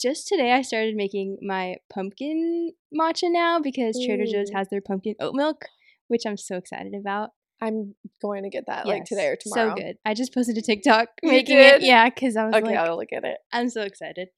just 0.00 0.28
today 0.28 0.52
I 0.52 0.62
started 0.62 0.94
making 0.96 1.38
my 1.42 1.76
pumpkin 1.92 2.72
matcha 2.94 3.30
now 3.30 3.60
because 3.60 4.02
Trader 4.04 4.24
Joe's 4.26 4.50
has 4.50 4.68
their 4.68 4.80
pumpkin 4.80 5.14
oat 5.20 5.34
milk, 5.34 5.66
which 6.08 6.24
I'm 6.26 6.36
so 6.36 6.56
excited 6.56 6.94
about. 6.94 7.30
I'm 7.60 7.94
going 8.22 8.44
to 8.44 8.48
get 8.48 8.66
that 8.68 8.86
like 8.86 9.04
today 9.04 9.26
or 9.26 9.36
tomorrow. 9.36 9.74
So 9.74 9.82
good. 9.82 9.98
I 10.04 10.14
just 10.14 10.32
posted 10.32 10.56
a 10.56 10.62
TikTok 10.62 11.08
You 11.22 11.30
making 11.30 11.58
did? 11.58 11.74
it. 11.76 11.82
Yeah, 11.82 12.08
because 12.08 12.36
I 12.36 12.46
was 12.46 12.54
Okay, 12.54 12.68
like, 12.68 12.76
I'll 12.78 12.96
look 12.96 13.12
at 13.12 13.24
it. 13.24 13.36
I'm 13.52 13.68
so 13.68 13.82
excited. 13.82 14.28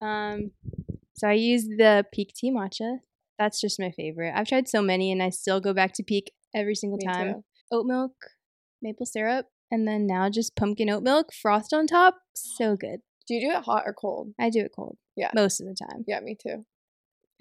Um, 0.00 0.52
so 1.14 1.26
I 1.28 1.32
use 1.32 1.64
the 1.66 2.04
Peak 2.12 2.32
Tea 2.34 2.52
matcha. 2.52 2.98
That's 3.38 3.60
just 3.60 3.80
my 3.80 3.90
favorite. 3.90 4.32
I've 4.36 4.46
tried 4.46 4.68
so 4.68 4.80
many, 4.82 5.10
and 5.10 5.20
I 5.20 5.30
still 5.30 5.60
go 5.60 5.72
back 5.74 5.92
to 5.94 6.04
Peak 6.04 6.32
every 6.54 6.74
single 6.74 6.98
Me 6.98 7.06
time. 7.06 7.32
too. 7.34 7.44
Oat 7.72 7.86
milk, 7.86 8.12
maple 8.82 9.06
syrup, 9.06 9.46
and 9.70 9.86
then 9.88 10.06
now 10.06 10.28
just 10.30 10.54
pumpkin 10.56 10.90
oat 10.90 11.02
milk, 11.02 11.32
frost 11.32 11.72
on 11.72 11.86
top. 11.86 12.16
So 12.34 12.76
good. 12.76 13.00
Do 13.26 13.34
you 13.34 13.40
do 13.50 13.56
it 13.58 13.64
hot 13.64 13.84
or 13.86 13.94
cold? 13.94 14.32
I 14.38 14.50
do 14.50 14.60
it 14.60 14.72
cold. 14.74 14.98
Yeah. 15.16 15.30
most 15.34 15.60
of 15.60 15.66
the 15.66 15.74
time. 15.74 16.04
Yeah, 16.06 16.20
me 16.20 16.36
too. 16.40 16.64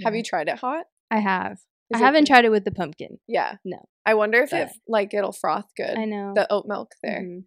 Have 0.04 0.13
Yeah. 0.13 0.17
you 0.17 0.23
tried 0.23 0.47
it 0.47 0.60
hot? 0.60 0.86
I 1.12 1.19
have. 1.19 1.54
Is 1.89 1.95
I 1.95 1.97
haven't 2.06 2.21
good? 2.23 2.28
tried 2.28 2.45
it 2.45 2.52
with 2.52 2.63
the 2.65 2.71
pumpkin. 2.71 3.19
Yeah. 3.28 3.56
No. 3.65 3.78
I 4.06 4.13
wonder 4.15 4.41
if 4.41 4.54
it 4.54 4.69
like 4.88 5.13
it'll 5.13 5.32
froth 5.34 5.69
good. 5.78 5.97
I 5.97 6.06
know. 6.06 6.34
The 6.36 6.52
oat 6.52 6.65
milk 6.67 6.91
there. 7.04 7.21
Mhm. 7.21 7.43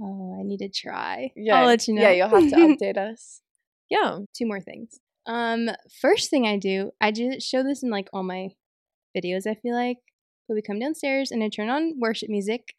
Oh, 0.00 0.36
I 0.38 0.42
need 0.42 0.58
to 0.58 0.68
try. 0.68 1.30
Yeah. 1.36 1.60
I'll 1.60 1.66
let 1.66 1.86
you 1.86 1.94
know. 1.94 2.02
Yeah, 2.02 2.10
you'll 2.10 2.28
have 2.28 2.50
to 2.50 2.56
update 2.84 2.96
us. 2.96 3.40
Yeah. 3.90 4.20
two 4.36 4.46
more 4.46 4.60
things. 4.60 4.98
Um, 5.26 5.70
first 6.00 6.30
thing 6.30 6.46
I 6.46 6.58
do, 6.58 6.90
I 7.00 7.10
do 7.10 7.38
show 7.40 7.62
this 7.62 7.82
in 7.82 7.90
like 7.90 8.08
all 8.12 8.22
my 8.22 8.50
videos. 9.16 9.46
I 9.46 9.54
feel 9.54 9.74
like, 9.74 9.98
but 10.48 10.54
we 10.54 10.62
come 10.62 10.78
downstairs 10.78 11.30
and 11.30 11.42
I 11.42 11.48
turn 11.48 11.68
on 11.70 11.94
worship 11.98 12.28
music, 12.28 12.74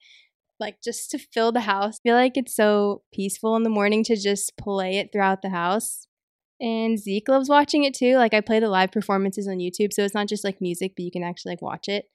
like 0.60 0.78
just 0.84 1.12
to 1.12 1.18
fill 1.20 1.52
the 1.52 1.62
house. 1.62 1.98
I 2.00 2.10
feel 2.10 2.16
like 2.16 2.38
it's 2.38 2.56
so 2.56 3.02
peaceful 3.14 3.56
in 3.56 3.64
the 3.64 3.70
morning 3.70 4.04
to 4.06 4.16
just 4.16 4.56
play 4.58 4.98
it 4.98 5.10
throughout 5.12 5.42
the 5.42 5.50
house. 5.50 6.08
And 6.62 6.98
Zeke 6.98 7.28
loves 7.28 7.50
watching 7.50 7.84
it 7.84 7.94
too. 7.94 8.16
Like 8.18 8.34
I 8.34 8.40
play 8.42 8.60
the 8.60 8.70
live 8.70 8.92
performances 8.92 9.48
on 9.48 9.58
YouTube, 9.58 9.92
so 9.92 10.04
it's 10.04 10.14
not 10.14 10.28
just 10.30 10.44
like 10.46 10.62
music, 10.62 10.94
but 10.96 11.04
you 11.04 11.12
can 11.12 11.24
actually 11.24 11.52
like 11.54 11.62
watch 11.62 11.88
it. 11.90 12.06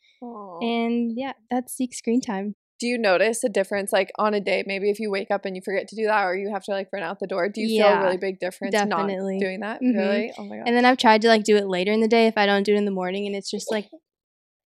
And 0.62 1.12
yeah, 1.16 1.32
that's 1.50 1.76
Zeke's 1.76 1.98
screen 1.98 2.20
time. 2.20 2.54
do 2.80 2.86
you 2.86 2.96
notice 2.96 3.44
a 3.44 3.48
difference 3.50 3.92
like 3.92 4.10
on 4.18 4.32
a 4.32 4.40
day 4.40 4.64
maybe 4.66 4.88
if 4.88 4.98
you 4.98 5.10
wake 5.10 5.30
up 5.30 5.44
and 5.44 5.54
you 5.54 5.60
forget 5.62 5.86
to 5.88 5.96
do 5.96 6.06
that 6.06 6.24
or 6.24 6.34
you 6.34 6.50
have 6.50 6.64
to 6.64 6.70
like 6.70 6.88
run 6.94 7.02
out 7.02 7.18
the 7.20 7.26
door 7.26 7.46
do 7.46 7.60
you 7.60 7.68
feel 7.68 7.88
a 7.88 8.02
really 8.04 8.16
big 8.16 8.38
difference 8.40 8.72
definitely. 8.72 9.34
not 9.36 9.44
doing 9.46 9.60
that 9.60 9.82
Mhm. 9.82 9.94
really 9.98 10.32
oh 10.38 10.44
my 10.44 10.56
god 10.56 10.66
And 10.66 10.74
then 10.76 10.86
I've 10.86 10.96
tried 10.96 11.20
to 11.22 11.28
like 11.28 11.44
do 11.44 11.56
it 11.56 11.66
later 11.66 11.92
in 11.92 12.00
the 12.00 12.08
day 12.08 12.26
if 12.26 12.38
I 12.38 12.46
don't 12.46 12.62
do 12.62 12.72
it 12.74 12.78
in 12.78 12.86
the 12.86 12.90
morning, 12.90 13.26
and 13.26 13.36
it's 13.36 13.50
just 13.50 13.70
like, 13.70 13.86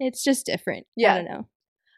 it's 0.01 0.23
just 0.25 0.47
different. 0.47 0.87
Yeah. 0.97 1.13
I 1.13 1.17
don't 1.17 1.25
know. 1.31 1.49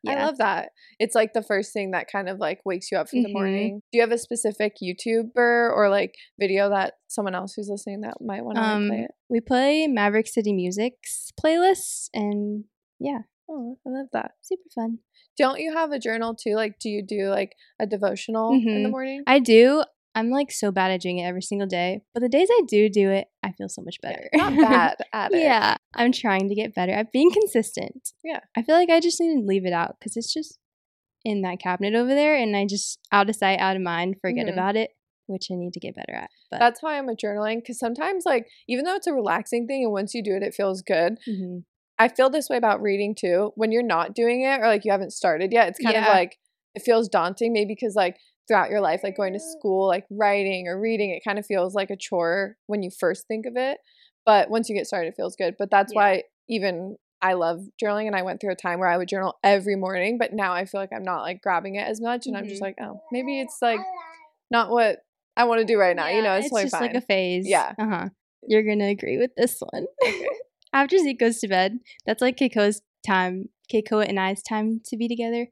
I 0.08 0.14
love 0.24 0.38
that. 0.38 0.68
It's 1.00 1.16
like 1.16 1.32
the 1.32 1.42
first 1.42 1.72
thing 1.72 1.90
that 1.90 2.06
kind 2.10 2.28
of 2.28 2.38
like 2.38 2.60
wakes 2.64 2.92
you 2.92 2.98
up 2.98 3.08
for 3.08 3.16
the 3.16 3.28
Mhm. 3.28 3.32
morning. 3.32 3.82
Do 3.90 3.96
you 3.98 4.02
have 4.02 4.12
a 4.12 4.18
specific 4.18 4.74
YouTuber 4.80 5.34
or 5.74 5.88
like 5.88 6.14
video 6.38 6.70
that 6.70 6.94
someone 7.08 7.34
else 7.34 7.54
who's 7.54 7.68
listening 7.68 8.02
that 8.02 8.20
might 8.20 8.44
want 8.44 8.56
to 8.56 8.62
Um, 8.62 8.88
play 8.88 9.00
it? 9.00 9.10
we 9.28 9.40
play 9.40 9.88
Maverick 9.88 10.28
City 10.28 10.52
Music's 10.52 11.32
playlists, 11.42 12.08
and 12.14 12.64
yeah, 13.00 13.22
Oh, 13.48 13.78
I 13.84 13.90
love 13.90 14.06
that. 14.12 14.32
super 14.42 14.68
fun. 14.74 14.98
Don't 15.36 15.58
you 15.60 15.72
have 15.72 15.90
a 15.90 15.98
journal 15.98 16.34
too? 16.36 16.54
Like, 16.54 16.78
do 16.78 16.88
you 16.88 17.02
do 17.02 17.28
like 17.28 17.56
a 17.80 17.86
devotional 17.86 18.52
in 18.52 18.82
the 18.82 18.88
Mhm. 18.88 18.90
morning? 18.92 19.22
I 19.26 19.38
do. 19.40 19.82
I'm 20.16 20.30
like 20.30 20.50
so 20.50 20.72
bad 20.72 20.90
at 20.90 21.00
doing 21.02 21.18
it 21.18 21.24
every 21.24 21.42
single 21.42 21.68
day, 21.68 22.00
but 22.14 22.20
the 22.20 22.28
days 22.28 22.48
I 22.50 22.62
do 22.66 22.88
do 22.88 23.10
it, 23.10 23.28
I 23.42 23.52
feel 23.52 23.68
so 23.68 23.82
much 23.82 24.00
better. 24.00 24.28
Not 24.34 24.56
bad 24.56 24.96
at 25.12 25.32
it. 25.32 25.40
yeah, 25.42 25.76
I'm 25.94 26.10
trying 26.10 26.48
to 26.48 26.54
get 26.54 26.74
better 26.74 26.92
at 26.92 27.12
being 27.12 27.30
consistent. 27.30 28.12
Yeah. 28.24 28.40
I 28.56 28.62
feel 28.62 28.74
like 28.74 28.88
I 28.90 28.98
just 28.98 29.20
need 29.20 29.40
to 29.40 29.46
leave 29.46 29.66
it 29.66 29.72
out 29.74 29.96
because 30.00 30.16
it's 30.16 30.32
just 30.32 30.58
in 31.24 31.42
that 31.42 31.60
cabinet 31.60 31.94
over 31.94 32.14
there, 32.14 32.34
and 32.34 32.56
I 32.56 32.64
just 32.66 32.98
out 33.12 33.28
of 33.28 33.36
sight, 33.36 33.58
out 33.58 33.76
of 33.76 33.82
mind, 33.82 34.16
forget 34.22 34.46
Mhm. 34.46 34.52
about 34.54 34.74
it, 34.76 34.90
which 35.26 35.48
I 35.50 35.54
need 35.54 35.74
to 35.74 35.80
get 35.80 35.94
better 35.94 36.14
at. 36.14 36.30
But 36.50 36.60
That's 36.60 36.82
why 36.82 36.96
I'm 36.96 37.08
a 37.10 37.14
journaling 37.14 37.56
because 37.56 37.78
sometimes, 37.78 38.24
like, 38.24 38.46
even 38.68 38.84
though 38.86 38.94
it's 38.94 39.06
a 39.08 39.12
relaxing 39.12 39.66
thing 39.66 39.82
and 39.84 39.92
once 39.92 40.14
you 40.14 40.22
do 40.22 40.34
it, 40.34 40.42
it 40.42 40.54
feels 40.54 40.80
good. 40.82 41.18
Mhm. 41.28 41.64
I 41.98 42.08
feel 42.08 42.30
this 42.30 42.48
way 42.48 42.56
about 42.56 42.80
reading 42.80 43.14
too. 43.14 43.52
When 43.56 43.70
you're 43.72 43.82
not 43.82 44.14
doing 44.14 44.42
it 44.42 44.60
or 44.60 44.66
like 44.66 44.84
you 44.84 44.92
haven't 44.92 45.12
started 45.12 45.52
yet, 45.52 45.68
it's 45.68 45.78
kind 45.78 45.96
of 45.96 46.04
like 46.04 46.38
it 46.74 46.82
feels 46.82 47.08
daunting 47.08 47.52
maybe 47.52 47.74
because 47.74 47.94
like 47.96 48.18
throughout 48.48 48.70
your 48.70 48.80
life, 48.80 49.00
like 49.02 49.16
going 49.16 49.32
to 49.32 49.38
Mm. 49.38 49.52
school, 49.58 49.86
like 49.88 50.06
writing 50.10 50.68
or 50.68 50.80
reading, 50.80 51.10
it 51.10 51.22
kind 51.24 51.38
of 51.38 51.46
feels 51.46 51.74
like 51.74 51.90
a 51.90 51.96
chore 51.96 52.56
when 52.66 52.82
you 52.82 52.90
first 52.90 53.26
think 53.26 53.44
of 53.46 53.56
it. 53.56 53.78
But 54.24 54.50
once 54.50 54.68
you 54.68 54.74
get 54.76 54.86
started, 54.86 55.08
it 55.08 55.16
feels 55.16 55.36
good. 55.36 55.56
But 55.58 55.70
that's 55.70 55.92
Yeah. 55.92 55.96
why 56.00 56.22
even 56.48 56.96
I 57.22 57.32
love 57.32 57.60
journaling 57.82 58.06
and 58.06 58.14
I 58.14 58.22
went 58.22 58.40
through 58.40 58.52
a 58.52 58.56
time 58.56 58.78
where 58.78 58.88
I 58.88 58.96
would 58.96 59.08
journal 59.08 59.38
every 59.42 59.74
morning, 59.74 60.18
but 60.18 60.32
now 60.32 60.52
I 60.52 60.64
feel 60.64 60.80
like 60.80 60.92
I'm 60.94 61.02
not 61.04 61.22
like 61.22 61.40
grabbing 61.42 61.74
it 61.76 61.86
as 61.88 62.00
much 62.00 62.26
and 62.26 62.36
I'm 62.36 62.46
just 62.48 62.60
Mhm. 62.60 62.66
like, 62.66 62.76
oh, 62.80 63.00
maybe 63.10 63.40
it's 63.40 63.58
like 63.62 63.80
not 64.50 64.70
what 64.70 65.00
I 65.36 65.44
want 65.44 65.60
to 65.60 65.64
do 65.66 65.78
right 65.78 65.96
now. 65.96 66.08
you 66.08 66.22
know, 66.22 66.34
Yeah, 66.34 66.36
it's, 66.38 66.46
totally 66.50 66.62
just 66.64 66.72
fine. 66.74 66.82
like 66.82 66.94
a 66.94 67.00
phase. 67.00 67.46
Yeah. 67.48 67.72
Uh 67.78 67.86
huh. 67.88 68.08
You're 68.46 68.62
gonna 68.62 68.88
agree 68.88 69.18
with 69.18 69.34
this 69.36 69.60
one. 69.60 69.86
Okay. 70.06 70.28
After 70.72 70.98
Zeke 70.98 71.18
goes 71.18 71.38
to 71.40 71.48
bed, 71.48 71.78
that's 72.06 72.20
like 72.20 72.36
Keiko's 72.36 72.82
time, 73.06 73.48
Keiko 73.72 74.06
and 74.06 74.20
I's 74.20 74.42
time 74.42 74.80
to 74.86 74.96
be 74.96 75.08
together 75.08 75.48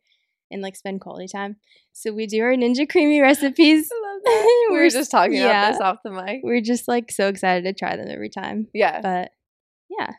and 0.54 0.62
like 0.62 0.76
spend 0.76 1.02
quality 1.02 1.26
time. 1.28 1.56
So 1.92 2.12
we 2.12 2.26
do 2.26 2.40
our 2.42 2.54
Ninja 2.54 2.90
CREAMi 2.90 3.20
recipes. 3.20 3.90
we 4.26 4.66
were 4.70 4.76
We're 4.78 4.90
just 4.90 5.10
talking 5.10 5.38
about 5.38 5.48
yeah. 5.48 5.70
this 5.72 5.80
off 5.80 5.98
the 6.02 6.10
mic. 6.10 6.40
We're 6.42 6.62
just 6.62 6.88
like 6.88 7.10
so 7.12 7.28
excited 7.28 7.64
to 7.64 7.74
try 7.74 7.96
them 7.96 8.08
every 8.08 8.30
time. 8.30 8.68
Yeah. 8.72 9.00
But 9.02 9.32
yeah, 9.90 10.12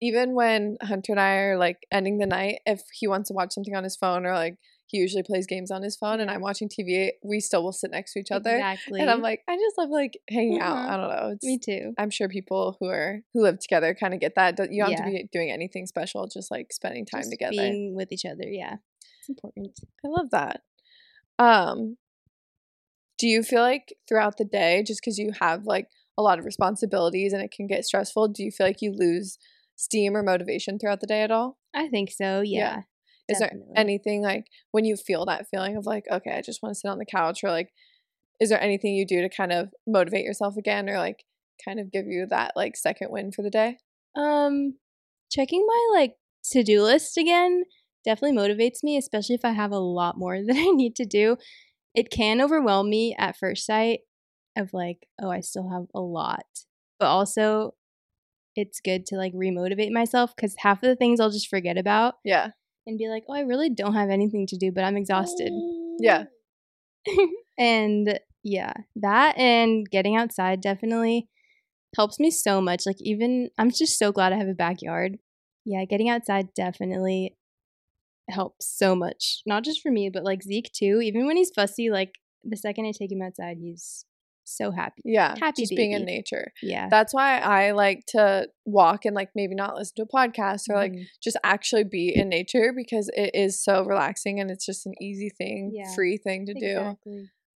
even 0.00 0.34
when 0.34 0.76
Hunter 0.80 1.12
and 1.12 1.20
I 1.20 1.32
are 1.36 1.58
like 1.58 1.78
ending 1.90 2.18
the 2.18 2.26
night, 2.26 2.60
if 2.66 2.82
he 2.92 3.08
wants 3.08 3.28
to 3.28 3.34
watch 3.34 3.52
something 3.52 3.74
on 3.74 3.82
his 3.82 3.96
phone 3.96 4.24
or 4.26 4.32
like 4.34 4.56
he 4.86 4.96
usually 4.98 5.22
plays 5.22 5.46
games 5.46 5.70
on 5.70 5.82
his 5.82 5.96
phone 5.96 6.18
and 6.18 6.30
I'm 6.30 6.40
watching 6.40 6.68
TV, 6.68 7.10
we 7.22 7.40
still 7.40 7.62
will 7.62 7.72
sit 7.72 7.90
next 7.90 8.14
to 8.14 8.20
each 8.20 8.30
other. 8.30 8.54
exactly. 8.56 9.00
And 9.00 9.10
I'm 9.10 9.20
like, 9.20 9.42
I 9.46 9.56
just 9.56 9.76
love 9.76 9.90
like 9.90 10.18
hanging 10.30 10.60
out. 10.60 10.76
Mhm. 10.76 10.88
I 10.88 10.96
don't 10.96 11.10
know. 11.10 11.30
It's 11.34 11.44
me 11.44 11.58
too. 11.58 11.92
I'm 11.98 12.08
sure 12.10 12.28
people 12.28 12.76
who 12.80 12.86
are 12.86 13.20
who 13.34 13.42
live 13.42 13.58
together 13.58 13.94
kind 13.94 14.14
of 14.14 14.20
get 14.20 14.34
that. 14.36 14.58
You 14.70 14.84
don't 14.84 14.92
have 14.92 15.04
to 15.04 15.10
be 15.10 15.28
doing 15.30 15.50
anything 15.50 15.86
special, 15.86 16.26
just 16.26 16.50
like 16.50 16.72
spending 16.72 17.04
time 17.04 17.20
Just 17.20 17.32
together. 17.32 17.52
being 17.56 17.94
with 17.94 18.12
each 18.12 18.24
other. 18.24 18.46
Yeah, 18.46 18.76
important. 19.28 19.80
I 20.04 20.08
love 20.08 20.30
that. 20.30 20.62
Um 21.38 21.96
do 23.18 23.26
you 23.26 23.42
feel 23.42 23.62
like 23.62 23.94
throughout 24.08 24.36
the 24.36 24.44
day 24.44 24.82
just 24.86 25.02
cuz 25.02 25.18
you 25.18 25.32
have 25.40 25.64
like 25.66 25.88
a 26.16 26.22
lot 26.22 26.38
of 26.38 26.44
responsibilities 26.44 27.32
and 27.32 27.42
it 27.42 27.50
can 27.50 27.66
get 27.66 27.84
stressful, 27.84 28.28
do 28.28 28.42
you 28.42 28.50
feel 28.50 28.66
like 28.66 28.82
you 28.82 28.92
lose 28.92 29.38
steam 29.76 30.16
or 30.16 30.22
motivation 30.22 30.78
throughout 30.78 31.00
the 31.00 31.06
day 31.06 31.22
at 31.22 31.30
all? 31.30 31.58
I 31.74 31.88
think 31.88 32.10
so. 32.10 32.40
Yeah. 32.40 32.82
Is 33.28 33.38
there 33.38 33.52
anything 33.76 34.22
like 34.22 34.46
when 34.70 34.84
you 34.84 34.96
feel 34.96 35.26
that 35.26 35.48
feeling 35.48 35.76
of 35.76 35.84
like, 35.84 36.04
okay, 36.10 36.32
I 36.32 36.40
just 36.40 36.62
want 36.62 36.74
to 36.74 36.80
sit 36.80 36.88
on 36.88 36.98
the 36.98 37.04
couch 37.04 37.44
or 37.44 37.50
like 37.50 37.70
is 38.40 38.48
there 38.48 38.60
anything 38.60 38.94
you 38.94 39.06
do 39.06 39.20
to 39.20 39.28
kind 39.28 39.52
of 39.52 39.72
motivate 39.86 40.24
yourself 40.24 40.56
again 40.56 40.88
or 40.88 40.98
like 40.98 41.24
kind 41.64 41.80
of 41.80 41.92
give 41.92 42.06
you 42.06 42.26
that 42.26 42.52
like 42.56 42.76
second 42.76 43.10
win 43.10 43.32
for 43.32 43.42
the 43.42 43.50
day? 43.50 43.78
Um, 44.16 44.74
checking 45.30 45.64
my 45.66 45.98
like 45.98 46.14
to 46.52 46.62
do 46.62 46.82
list 46.82 47.18
again 47.18 47.64
definitely 48.08 48.38
motivates 48.38 48.82
me, 48.82 48.96
especially 48.96 49.34
if 49.34 49.44
I 49.44 49.52
have 49.52 49.70
a 49.70 49.78
lot 49.78 50.16
more 50.16 50.38
that 50.46 50.56
I 50.56 50.70
need 50.70 50.96
to 50.96 51.04
do. 51.04 51.36
It 51.94 52.10
can 52.10 52.40
overwhelm 52.40 52.88
me 52.88 53.14
at 53.18 53.36
first 53.36 53.66
sight 53.66 54.00
of 54.56 54.72
like, 54.72 55.06
oh, 55.20 55.30
I 55.30 55.40
still 55.40 55.68
have 55.70 55.86
a 55.94 56.00
lot, 56.00 56.46
but 56.98 57.06
also 57.06 57.74
it's 58.56 58.80
good 58.80 59.06
to 59.06 59.16
like 59.16 59.32
remotivate 59.34 59.92
myself 59.92 60.34
because 60.34 60.54
half 60.58 60.82
of 60.82 60.88
the 60.88 60.96
things 60.96 61.20
I'll 61.20 61.30
just 61.30 61.48
forget 61.48 61.76
about 61.78 62.14
Yeah. 62.24 62.48
and 62.86 62.98
be 62.98 63.08
like, 63.08 63.24
oh, 63.28 63.34
I 63.34 63.40
really 63.40 63.70
don't 63.70 63.94
have 63.94 64.10
anything 64.10 64.46
to 64.48 64.56
do, 64.56 64.72
but 64.72 64.84
I'm 64.84 64.96
exhausted. 64.96 65.52
Yeah. 66.00 66.24
and 67.58 68.18
yeah, 68.42 68.72
that 68.96 69.36
and 69.38 69.88
getting 69.90 70.16
outside 70.16 70.60
definitely 70.60 71.28
helps 71.96 72.18
me 72.18 72.30
so 72.30 72.60
much. 72.60 72.82
Like 72.86 72.96
even 73.00 73.50
I'm 73.58 73.70
just 73.70 73.98
so 73.98 74.12
glad 74.12 74.32
I 74.32 74.36
have 74.38 74.48
a 74.48 74.54
backyard. 74.54 75.18
Yeah, 75.64 75.84
getting 75.84 76.08
outside 76.08 76.54
definitely 76.54 77.36
helps 78.30 78.66
so 78.66 78.94
much. 78.94 79.42
Not 79.46 79.64
just 79.64 79.80
for 79.82 79.90
me, 79.90 80.10
but 80.10 80.24
like 80.24 80.42
Zeke 80.42 80.70
too. 80.72 81.00
Even 81.02 81.26
when 81.26 81.36
he's 81.36 81.50
fussy, 81.50 81.90
like 81.90 82.14
the 82.44 82.56
second 82.56 82.86
I 82.86 82.92
take 82.92 83.12
him 83.12 83.22
outside, 83.22 83.58
he's 83.60 84.04
so 84.44 84.70
happy. 84.70 85.02
Yeah. 85.04 85.34
Happy 85.38 85.62
just 85.62 85.76
being 85.76 85.92
in 85.92 86.06
nature. 86.06 86.52
Yeah. 86.62 86.88
That's 86.90 87.12
why 87.12 87.38
I 87.38 87.72
like 87.72 88.04
to 88.08 88.48
walk 88.64 89.04
and 89.04 89.14
like 89.14 89.28
maybe 89.34 89.54
not 89.54 89.74
listen 89.76 89.96
to 89.96 90.02
a 90.04 90.06
podcast 90.06 90.70
or 90.70 90.76
like 90.76 90.92
Mhm. 90.92 91.04
just 91.22 91.36
actually 91.44 91.84
be 91.84 92.10
in 92.16 92.30
nature 92.30 92.72
because 92.74 93.10
it 93.14 93.32
is 93.34 93.62
so 93.62 93.84
relaxing 93.84 94.40
and 94.40 94.50
it's 94.50 94.64
just 94.64 94.86
an 94.86 94.94
easy 95.02 95.28
thing, 95.28 95.72
Yeah. 95.74 95.94
free 95.94 96.16
thing 96.16 96.46
to 96.46 96.54
do. 96.54 96.96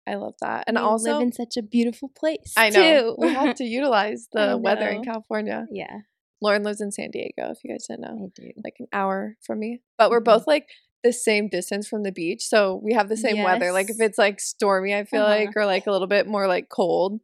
I 0.07 0.15
love 0.15 0.33
that. 0.41 0.63
And 0.65 0.77
we 0.77 0.81
also 0.81 1.13
live 1.13 1.21
in 1.21 1.31
such 1.31 1.57
a 1.57 1.61
beautiful 1.61 2.09
place. 2.09 2.55
I 2.57 2.71
know 2.71 3.11
too. 3.13 3.15
we 3.19 3.27
have 3.33 3.55
to 3.57 3.63
utilize 3.63 4.27
the 4.33 4.57
weather 4.57 4.87
in. 4.89 5.03
California. 5.03 5.67
yeah, 5.71 5.99
Lauryn 6.43 6.63
lives 6.63 6.81
in 6.81 6.91
San 6.91 7.11
Diego, 7.11 7.51
if 7.51 7.59
you 7.63 7.71
guys 7.71 7.85
didn't 7.87 8.01
know. 8.01 8.31
Like 8.63 8.75
an 8.79 8.87
hour 8.93 9.35
from 9.45 9.59
me. 9.59 9.81
But 9.97 10.09
we're 10.09 10.21
Mhm. 10.21 10.25
both 10.25 10.47
like 10.47 10.67
the 11.03 11.13
same 11.13 11.47
distance 11.47 11.87
from 11.87 12.03
the 12.03 12.11
beach. 12.11 12.43
So 12.43 12.75
we 12.83 12.93
have 12.93 13.09
the 13.09 13.17
same 13.17 13.41
weather. 13.43 13.71
Like 13.71 13.89
if 13.89 13.99
it's 13.99 14.17
like 14.17 14.39
stormy, 14.39 14.93
I 14.95 15.03
feel 15.05 15.21
Uh-huh. 15.23 15.29
like, 15.45 15.53
or 15.55 15.65
like 15.65 15.87
a 15.87 15.91
little 15.91 16.07
bit 16.07 16.27
more 16.27 16.47
like 16.47 16.69
cold. 16.69 17.21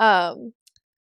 Um 0.00 0.52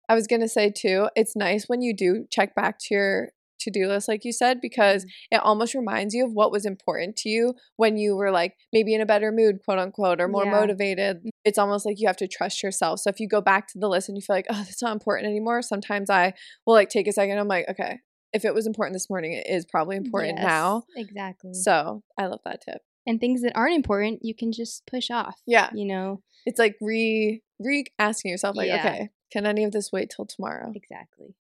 I 0.08 0.14
was 0.16 0.26
gonna 0.26 0.48
say 0.48 0.70
too, 0.70 1.08
it's 1.14 1.36
nice 1.36 1.68
when 1.68 1.82
you 1.82 1.94
do 1.94 2.26
check 2.30 2.54
back 2.56 2.78
to 2.80 2.94
your 2.94 3.32
to-do 3.60 3.86
list, 3.88 4.08
like 4.08 4.24
you 4.24 4.32
said, 4.32 4.60
because 4.60 5.04
Mm-hmm. 5.04 5.36
it 5.36 5.40
almost 5.42 5.74
reminds 5.74 6.14
you 6.14 6.24
of 6.26 6.32
what 6.32 6.50
was 6.52 6.64
important 6.66 7.16
to 7.18 7.28
you 7.28 7.54
when 7.76 7.96
you 7.96 8.16
were 8.16 8.30
like 8.30 8.54
maybe 8.72 8.94
in 8.94 9.00
a 9.00 9.06
better 9.06 9.30
mood, 9.32 9.58
quote 9.64 9.78
unquote, 9.78 10.20
or 10.20 10.28
more 10.28 10.44
Yeah. 10.44 10.50
Motivated. 10.52 11.18
It's 11.44 11.58
almost 11.58 11.86
like 11.86 12.00
you 12.00 12.06
have 12.06 12.16
to 12.18 12.28
trust 12.28 12.62
yourself. 12.62 13.00
So 13.00 13.10
if 13.10 13.20
you 13.20 13.28
go 13.28 13.40
back 13.40 13.68
to 13.68 13.78
the 13.78 13.88
list 13.88 14.08
and 14.08 14.16
you 14.18 14.22
feel 14.22 14.36
like, 14.36 14.46
oh, 14.50 14.54
that's 14.64 14.82
not 14.82 14.92
important 14.92 15.28
anymore, 15.28 15.62
sometimes 15.62 16.10
I 16.10 16.34
will 16.66 16.74
like 16.74 16.88
take 16.90 17.06
a 17.08 17.12
second. 17.12 17.38
I'm 17.38 17.48
like, 17.48 17.66
okay, 17.68 17.98
if 18.32 18.44
it 18.44 18.54
was 18.54 18.66
important 18.66 18.94
this 18.94 19.08
morning, 19.10 19.32
it 19.32 19.46
is 19.48 19.64
probably 19.66 19.96
important 19.96 20.38
now. 20.38 20.84
Exactly. 20.96 21.54
So 21.54 22.02
I 22.18 22.26
love 22.26 22.40
that 22.44 22.62
tip. 22.62 22.80
and 23.06 23.18
things 23.20 23.42
that 23.42 23.52
aren't 23.56 23.74
important, 23.74 24.20
you 24.22 24.34
can 24.34 24.52
just 24.52 24.86
push 24.86 25.10
off. 25.10 25.40
Yeah. 25.46 25.70
You 25.74 25.86
know, 25.86 26.22
It's 26.46 26.58
like 26.58 26.76
re 26.80 27.42
re 27.58 27.84
asking 27.98 28.30
yourself, 28.30 28.56
like, 28.56 28.68
Yeah. 28.68 28.78
okay, 28.86 29.08
can 29.32 29.46
any 29.46 29.64
of 29.64 29.72
this 29.72 29.90
wait 29.92 30.10
till 30.14 30.26
tomorrow? 30.26 30.72
exactly. 30.74 31.34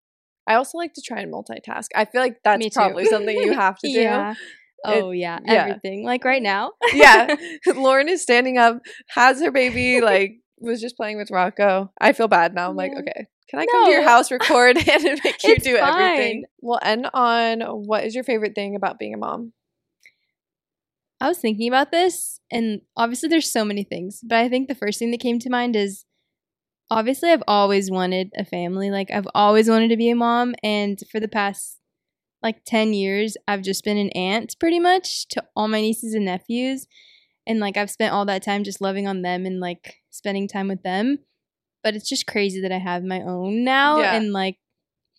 I 0.49 0.55
also 0.55 0.79
like 0.79 0.95
to 0.95 1.03
try 1.03 1.21
and 1.21 1.33
multitask. 1.33 1.89
I 1.95 2.07
feel 2.07 2.23
like 2.23 2.39
that's 2.43 2.75
probably 2.75 3.05
something 3.05 3.37
you 3.39 3.53
have 3.53 3.79
to 3.85 3.87
do. 3.87 4.01
yeah. 4.01 4.35
Oh 4.85 5.11
yeah, 5.11 5.39
yeah. 5.45 5.53
everything. 5.67 6.05
Like 6.05 6.25
right 6.25 6.43
now. 6.43 6.73
yeah. 6.95 7.35
Lauryn 7.69 8.09
is 8.09 8.23
standing 8.23 8.57
up, 8.59 8.79
has 9.11 9.41
her 9.43 9.51
baby, 9.51 10.01
like 10.01 10.37
was 10.59 10.81
just 10.81 10.97
playing 10.97 11.19
with 11.19 11.31
Rocco. 11.31 11.93
I 12.01 12.13
feel 12.13 12.29
bad 12.29 12.55
now. 12.55 12.71
I'm 12.71 12.77
like, 12.77 12.93
okay, 12.93 13.27
can 13.51 13.61
I 13.61 13.67
come 13.67 13.87
to 13.87 13.91
your 13.93 14.05
house, 14.05 14.31
record, 14.31 14.77
and 14.89 15.05
make 15.25 15.43
you 15.45 15.53
It's 15.55 15.65
do 15.65 15.77
everything? 15.77 16.43
fine. 16.43 16.45
We'll 16.63 16.81
end 16.83 17.09
on 17.13 17.61
what 17.61 18.05
is 18.05 18.15
your 18.15 18.25
favorite 18.25 18.55
thing 18.55 18.75
about 18.75 18.99
being 18.99 19.15
a 19.15 19.19
mom? 19.19 19.53
I 21.21 21.29
was 21.29 21.39
thinking 21.39 21.69
about 21.69 21.91
this, 21.91 22.41
and 22.51 22.83
obviously 22.97 23.29
there's 23.29 23.51
so 23.51 23.65
many 23.65 23.83
things, 23.83 24.21
but 24.23 24.39
I 24.39 24.49
think 24.49 24.69
the 24.69 24.75
first 24.77 24.99
thing 25.01 25.11
that 25.11 25.21
came 25.21 25.39
to 25.41 25.51
mind 25.51 25.75
is 25.75 26.05
obviously 26.91 27.31
I've 27.31 27.43
always 27.49 27.91
wanted 27.91 28.33
a 28.37 28.45
family. 28.45 28.91
Like 28.91 29.11
I've 29.11 29.29
always 29.35 29.69
wanted 29.69 29.89
to 29.89 29.97
be 29.97 30.11
a 30.11 30.17
mom, 30.17 30.55
and 30.63 30.99
for 31.11 31.21
the 31.21 31.29
past 31.29 31.79
like 32.43 32.65
10 32.65 32.93
years, 32.95 33.37
I've 33.49 33.63
just 33.63 33.85
been 33.85 33.99
an 33.99 34.11
aunt 34.11 34.55
pretty 34.61 34.79
much 34.79 35.27
to 35.29 35.45
all 35.57 35.69
my 35.69 35.81
nieces 35.81 36.15
and 36.15 36.25
nephews. 36.25 36.87
And 37.47 37.61
like 37.61 37.77
I've 37.77 37.91
spent 37.91 38.13
all 38.13 38.27
that 38.27 38.43
time 38.45 38.63
just 38.63 38.81
loving 38.81 39.07
on 39.09 39.23
them 39.23 39.47
and 39.47 39.59
like 39.59 39.97
spending 40.11 40.47
time 40.47 40.69
with 40.69 40.83
them. 40.83 41.19
But 41.83 41.97
it's 41.97 42.09
just 42.09 42.27
crazy 42.27 42.61
that 42.61 42.73
I 42.73 42.79
have 42.79 43.03
my 43.05 43.23
own 43.23 43.65
now 43.65 43.99
Yeah. 44.01 44.15
and 44.15 44.33
like 44.33 44.59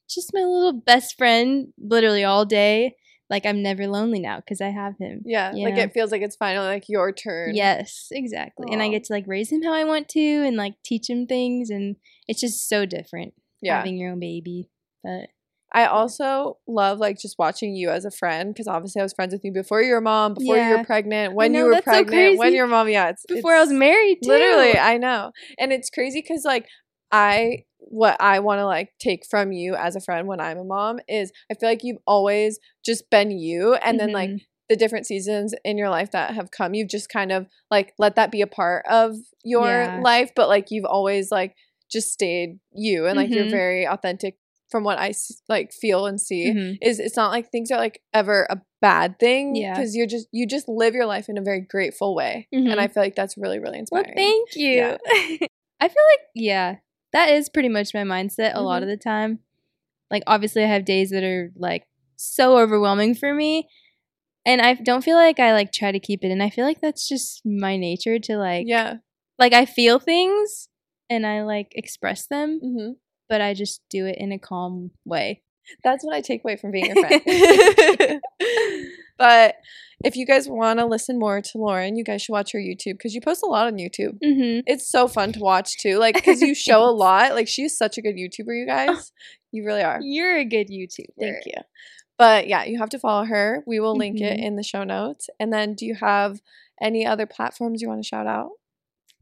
just 0.10 0.32
my 0.34 0.42
little 0.42 0.74
best 0.74 1.18
friend 1.18 1.74
literally 1.78 2.24
all 2.24 2.46
day. 2.46 2.96
Like 3.30 3.46
I'm 3.46 3.62
never 3.62 3.88
lonely 3.88 4.20
now 4.20 4.38
because 4.38 4.60
I 4.60 4.70
have 4.70 4.98
him. 4.98 5.22
Yeah, 5.26 5.52
like 5.54 5.76
know? 5.76 5.84
it 5.84 5.94
feels 5.94 6.12
like 6.12 6.22
it's 6.22 6.36
finally 6.36 6.68
like 6.68 6.90
your 6.90 7.12
turn. 7.12 7.56
Yes, 7.56 8.08
exactly. 8.12 8.72
And 8.72 8.82
I 8.82 8.90
get 8.90 9.04
to 9.06 9.14
like 9.14 9.26
raise 9.28 9.52
him 9.52 9.62
how 9.62 9.74
I 9.74 9.84
want 9.84 10.10
to 10.10 10.20
and 10.20 10.58
like 10.58 10.76
teach 10.84 11.10
him 11.10 11.28
things 11.28 11.70
and 11.70 11.96
it's 12.28 12.42
just 12.42 12.68
so 12.68 12.86
different 12.86 13.34
yeah. 13.62 13.78
having 13.78 13.98
your 13.98 14.12
own 14.12 14.20
baby. 14.20 14.70
But 15.04 15.30
I 15.72 15.86
also 15.86 16.58
love 16.68 16.98
like 16.98 17.20
just 17.20 17.38
watching 17.38 17.76
you 17.76 17.90
as 17.90 18.04
a 18.06 18.12
friend 18.12 18.54
because 18.54 18.68
obviously 18.68 19.02
I 19.02 19.04
was 19.04 19.14
friends 19.14 19.34
with 19.34 19.44
you 19.44 19.52
before 19.52 19.82
you 19.82 19.94
were 19.94 20.02
mom, 20.02 20.34
before 20.34 20.58
you 20.58 20.78
were 20.78 20.84
pregnant, 20.84 21.36
when 21.36 21.52
know, 21.52 21.60
you 21.60 21.66
were 21.66 21.74
that's 21.74 21.86
so 21.86 21.92
pregnant, 21.92 22.40
when 22.40 22.54
your 22.54 22.68
mom. 22.68 22.90
Yeah, 22.90 23.10
it's 23.10 23.26
before 23.28 23.54
I 23.54 23.60
was 23.60 23.72
married 23.72 24.20
too. 24.24 24.30
Literally, 24.30 24.78
I 24.78 24.98
know. 24.98 25.32
And 25.60 25.72
it's 25.72 25.92
crazy 25.92 26.22
because 26.22 26.44
like 26.44 26.66
I 27.12 27.66
what 27.80 28.18
I 28.20 28.40
want 28.40 28.60
to 28.60 28.66
like 28.66 28.92
take 29.00 29.26
from 29.26 29.52
you 29.52 29.76
as 29.76 29.96
a 29.96 30.02
friend 30.02 30.28
when 30.28 30.40
I'm 30.40 30.58
a 30.60 30.64
mom 30.64 31.00
is 31.08 31.32
I 31.50 31.56
feel 31.56 31.70
like 31.70 31.84
you've 31.84 32.02
always 32.06 32.60
just 32.86 33.10
been 33.10 33.32
you 33.32 33.74
and 33.76 34.00
then 34.00 34.12
like 34.12 34.30
Mhm. 34.30 34.42
the 34.68 34.76
different 34.76 35.08
seasons 35.08 35.56
in 35.66 35.78
your 35.78 35.90
life 35.90 36.12
that 36.12 36.36
have 36.36 36.52
come 36.52 36.74
you've 36.76 36.90
just 36.90 37.10
kind 37.10 37.32
of 37.32 37.48
like 37.72 37.94
let 37.98 38.16
that 38.16 38.32
be 38.32 38.42
a 38.42 38.48
part 38.48 38.86
of 38.88 39.16
your 39.44 39.66
Yeah. 39.86 40.00
life 40.02 40.32
but 40.36 40.48
like 40.50 40.70
you've 40.70 40.86
always 40.86 41.32
like 41.32 41.56
just 41.90 42.12
stayed 42.12 42.60
you 42.72 43.08
and 43.08 43.18
like 43.18 43.32
you're 43.32 43.46
Mhm. 43.46 43.50
very 43.50 43.88
authentic 43.88 44.38
from 44.70 44.84
what 44.84 45.00
I 45.00 45.14
like 45.48 45.72
feel 45.74 46.06
and 46.06 46.22
see 46.22 46.52
Mhm. 46.52 46.78
is 46.82 47.00
it's 47.00 47.16
not 47.18 47.32
like 47.32 47.50
things 47.50 47.72
are 47.72 47.80
like 47.80 48.04
ever 48.14 48.46
a 48.52 48.62
bad 48.82 49.18
thing 49.18 49.56
Yeah. 49.56 49.74
because 49.74 49.96
you're 49.96 50.06
just 50.06 50.28
you 50.32 50.46
just 50.46 50.68
live 50.70 50.94
your 50.94 51.08
life 51.08 51.28
in 51.30 51.40
a 51.40 51.42
very 51.42 51.62
grateful 51.62 52.14
way 52.14 52.48
and 52.52 52.68
Mhm. 52.68 52.78
I 52.78 52.88
feel 52.88 53.02
like 53.02 53.16
that's 53.16 53.36
really 53.38 53.58
really 53.58 53.80
inspiring. 53.80 54.06
Well, 54.06 54.16
thank 54.16 54.56
you. 54.56 54.76
Yeah. 54.76 54.98
I 55.82 55.88
feel 55.88 56.04
like 56.12 56.20
yeah, 56.36 56.76
that 57.14 57.30
is 57.30 57.50
pretty 57.50 57.70
much 57.70 57.94
my 57.94 58.04
mindset 58.04 58.54
a 58.56 58.62
lot 58.62 58.80
Mhm. 58.82 58.84
of 58.84 58.90
the 58.90 58.98
time. 58.98 59.40
Like 60.12 60.24
obviously 60.28 60.64
I 60.64 60.68
have 60.68 60.86
days 60.86 61.10
that 61.12 61.24
are 61.24 61.52
like 61.56 61.88
so 62.16 62.58
overwhelming 62.58 63.16
for 63.16 63.34
me 63.34 63.68
and 64.46 64.62
I 64.62 64.74
don't 64.76 65.04
feel 65.04 65.16
like 65.18 65.40
I 65.40 65.54
like 65.54 65.72
try 65.72 65.92
to 65.92 66.00
keep 66.00 66.24
it 66.24 66.32
and 66.32 66.42
I 66.44 66.50
feel 66.50 66.66
like 66.66 66.82
that's 66.82 67.08
just 67.08 67.46
my 67.46 67.78
nature 67.78 68.20
to 68.20 68.38
like 68.38 68.66
yeah, 68.68 68.96
Like 69.38 69.54
I 69.54 69.66
feel 69.66 70.00
things 70.00 70.70
and 71.10 71.26
I 71.26 71.44
like 71.44 71.72
express 71.76 72.28
them, 72.28 72.60
hmm 72.62 72.92
but 73.30 73.42
I 73.42 73.54
just 73.54 73.82
do 73.90 74.08
it 74.08 74.18
in 74.18 74.32
a 74.32 74.40
calm 74.40 74.92
way. 75.06 75.44
That's 75.84 76.04
what 76.04 76.16
I 76.16 76.22
take 76.22 76.44
away 76.44 76.56
from 76.58 76.72
being 76.72 76.92
a 76.92 76.96
friend. 76.96 77.22
but 79.20 79.56
if 80.04 80.16
you 80.16 80.26
guys 80.26 80.48
want 80.48 80.80
to 80.80 80.86
listen 80.86 81.20
more 81.20 81.42
to 81.42 81.58
Lauryn, 81.58 81.98
you 81.98 82.04
guys 82.06 82.22
should 82.22 82.32
watch 82.32 82.54
her 82.54 82.60
YouTube 82.60 82.94
because 82.94 83.14
you 83.14 83.20
post 83.22 83.44
a 83.44 83.48
lot 83.48 83.68
on 83.68 83.74
YouTube. 83.76 84.18
Mm-hmm. 84.24 84.62
It's 84.66 84.90
so 84.90 85.08
fun 85.10 85.34
to 85.34 85.40
watch 85.42 85.78
too, 85.78 85.98
like 86.00 86.16
because 86.20 86.42
you 86.42 86.56
show 86.56 86.82
a 86.84 86.90
lot. 86.90 87.34
Like 87.34 87.48
she's 87.50 87.78
such 87.78 87.98
a 87.98 88.02
good 88.02 88.16
YouTuber, 88.16 88.58
you 88.58 88.66
guys. 88.66 89.12
You 89.52 89.66
really 89.66 89.82
are. 89.84 90.00
You're 90.02 90.38
a 90.38 90.46
good 90.46 90.70
YouTuber. 90.70 91.06
Thank 91.20 91.46
you. 91.46 91.62
But 92.18 92.48
yeah, 92.48 92.64
you 92.66 92.78
have 92.80 92.90
to 92.90 93.00
follow 93.00 93.26
her. 93.26 93.64
We 93.68 93.80
will 93.80 93.96
link 93.96 94.22
it 94.22 94.40
Mhm. 94.40 94.44
in 94.46 94.56
the 94.58 94.64
show 94.64 94.84
notes. 94.84 95.30
And 95.40 95.52
then, 95.52 95.74
do 95.74 95.86
you 95.86 95.96
have 95.96 96.40
any 96.82 97.06
other 97.06 97.26
platforms 97.26 97.82
you 97.82 97.88
want 97.90 98.02
to 98.04 98.08
shout 98.08 98.28
out? 98.28 98.52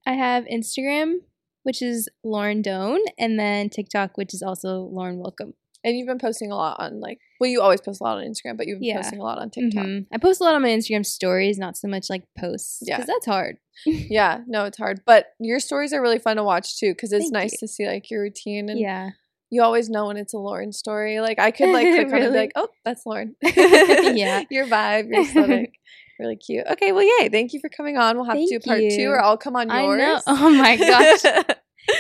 I 0.06 0.14
have 0.14 0.46
Instagram, 0.46 1.20
which 1.64 1.82
is 1.82 2.10
Lauryn 2.26 2.62
Doan, 2.62 3.00
and 3.18 3.40
then 3.40 3.70
TikTok, 3.70 4.18
which 4.18 4.34
is 4.34 4.42
also 4.42 4.90
Lauryn 4.94 5.18
Willkomm. 5.24 5.54
And 5.84 5.96
you've 5.98 6.08
been 6.08 6.18
posting 6.20 6.52
a 6.52 6.56
lot 6.56 6.80
on 6.80 7.00
like, 7.00 7.20
well, 7.40 7.50
you 7.50 7.62
always 7.62 7.80
post 7.82 8.02
a 8.02 8.04
lot 8.04 8.18
on 8.18 8.24
Instagram, 8.24 8.58
but 8.58 8.68
you've 8.68 8.80
been 8.80 8.90
Yeah. 8.90 8.98
posting 9.02 9.20
a 9.20 9.24
lot 9.24 9.38
on 9.38 9.50
TikTok. 9.50 9.86
Mhm. 9.86 10.08
I 10.12 10.18
post 10.18 10.42
a 10.42 10.44
lot 10.44 10.56
on 10.56 10.62
my 10.62 10.70
Instagram 10.70 11.06
stories, 11.06 11.58
not 11.58 11.78
so 11.78 11.88
much 11.88 12.10
like 12.10 12.24
posts. 12.38 12.80
Yeah. 12.82 12.98
because 12.98 13.08
that's 13.08 13.26
hard. 13.26 13.58
Yeah, 13.86 14.40
no, 14.48 14.66
it's 14.66 14.78
hard, 14.80 15.02
but 15.06 15.28
your 15.40 15.60
stories 15.60 15.94
are 15.94 16.02
really 16.02 16.18
fun 16.20 16.38
to 16.38 16.44
watch 16.44 16.78
too 16.80 16.92
because 16.94 17.14
it's 17.14 17.26
Thank 17.26 17.34
nice 17.34 17.52
you. 17.54 17.58
to 17.60 17.68
see 17.68 17.86
like 17.88 18.10
your 18.10 18.22
routine 18.24 18.70
and 18.70 18.80
Yeah. 18.80 19.12
you 19.52 19.62
always 19.62 19.88
know 19.88 20.08
when 20.08 20.18
it's 20.18 20.34
a 20.34 20.38
Lauryn 20.38 20.74
story. 20.74 21.20
Like 21.22 21.38
I 21.40 21.52
could 21.52 21.70
like 21.70 21.88
click 21.94 22.08
on 22.08 22.16
it 22.16 22.24
and 22.24 22.34
be 22.34 22.40
like, 22.40 22.52
oh, 22.56 22.70
that's 22.84 23.04
Lauryn. 23.06 23.36
Yeah. 23.44 24.44
your 24.50 24.66
vibe, 24.66 25.10
your 25.10 25.22
aesthetic, 25.22 25.74
really 26.20 26.36
cute. 26.38 26.66
Okay, 26.72 26.92
well, 26.92 27.04
yay! 27.20 27.30
Thank 27.30 27.54
you 27.54 27.60
for 27.60 27.70
coming 27.70 27.98
on. 27.98 28.16
We'll 28.18 28.26
have 28.26 28.36
to 28.36 28.42
do 28.46 28.60
Thank 28.60 28.66
part 28.66 28.80
two, 28.98 29.10
or 29.10 29.22
I'll 29.24 29.38
come 29.38 29.56
on 29.56 29.70
I 29.70 29.84
yours. 29.84 30.00
know. 30.00 30.22
Oh 30.26 30.50
my 30.50 30.76
gosh. 30.76 31.22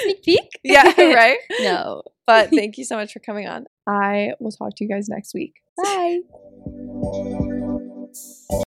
Sneak 0.01 0.23
peek? 0.23 0.49
yeah, 0.63 0.91
right. 0.99 1.37
No. 1.61 2.01
But 2.27 2.49
thank 2.55 2.77
you 2.77 2.83
so 2.85 2.95
much 2.95 3.13
for 3.13 3.19
coming 3.19 3.47
on. 3.47 3.65
I 3.87 4.33
will 4.39 4.51
talk 4.51 4.75
to 4.75 4.83
you 4.83 4.89
guys 4.89 5.09
next 5.09 5.33
week. 5.33 5.55
Bye. 5.81 6.19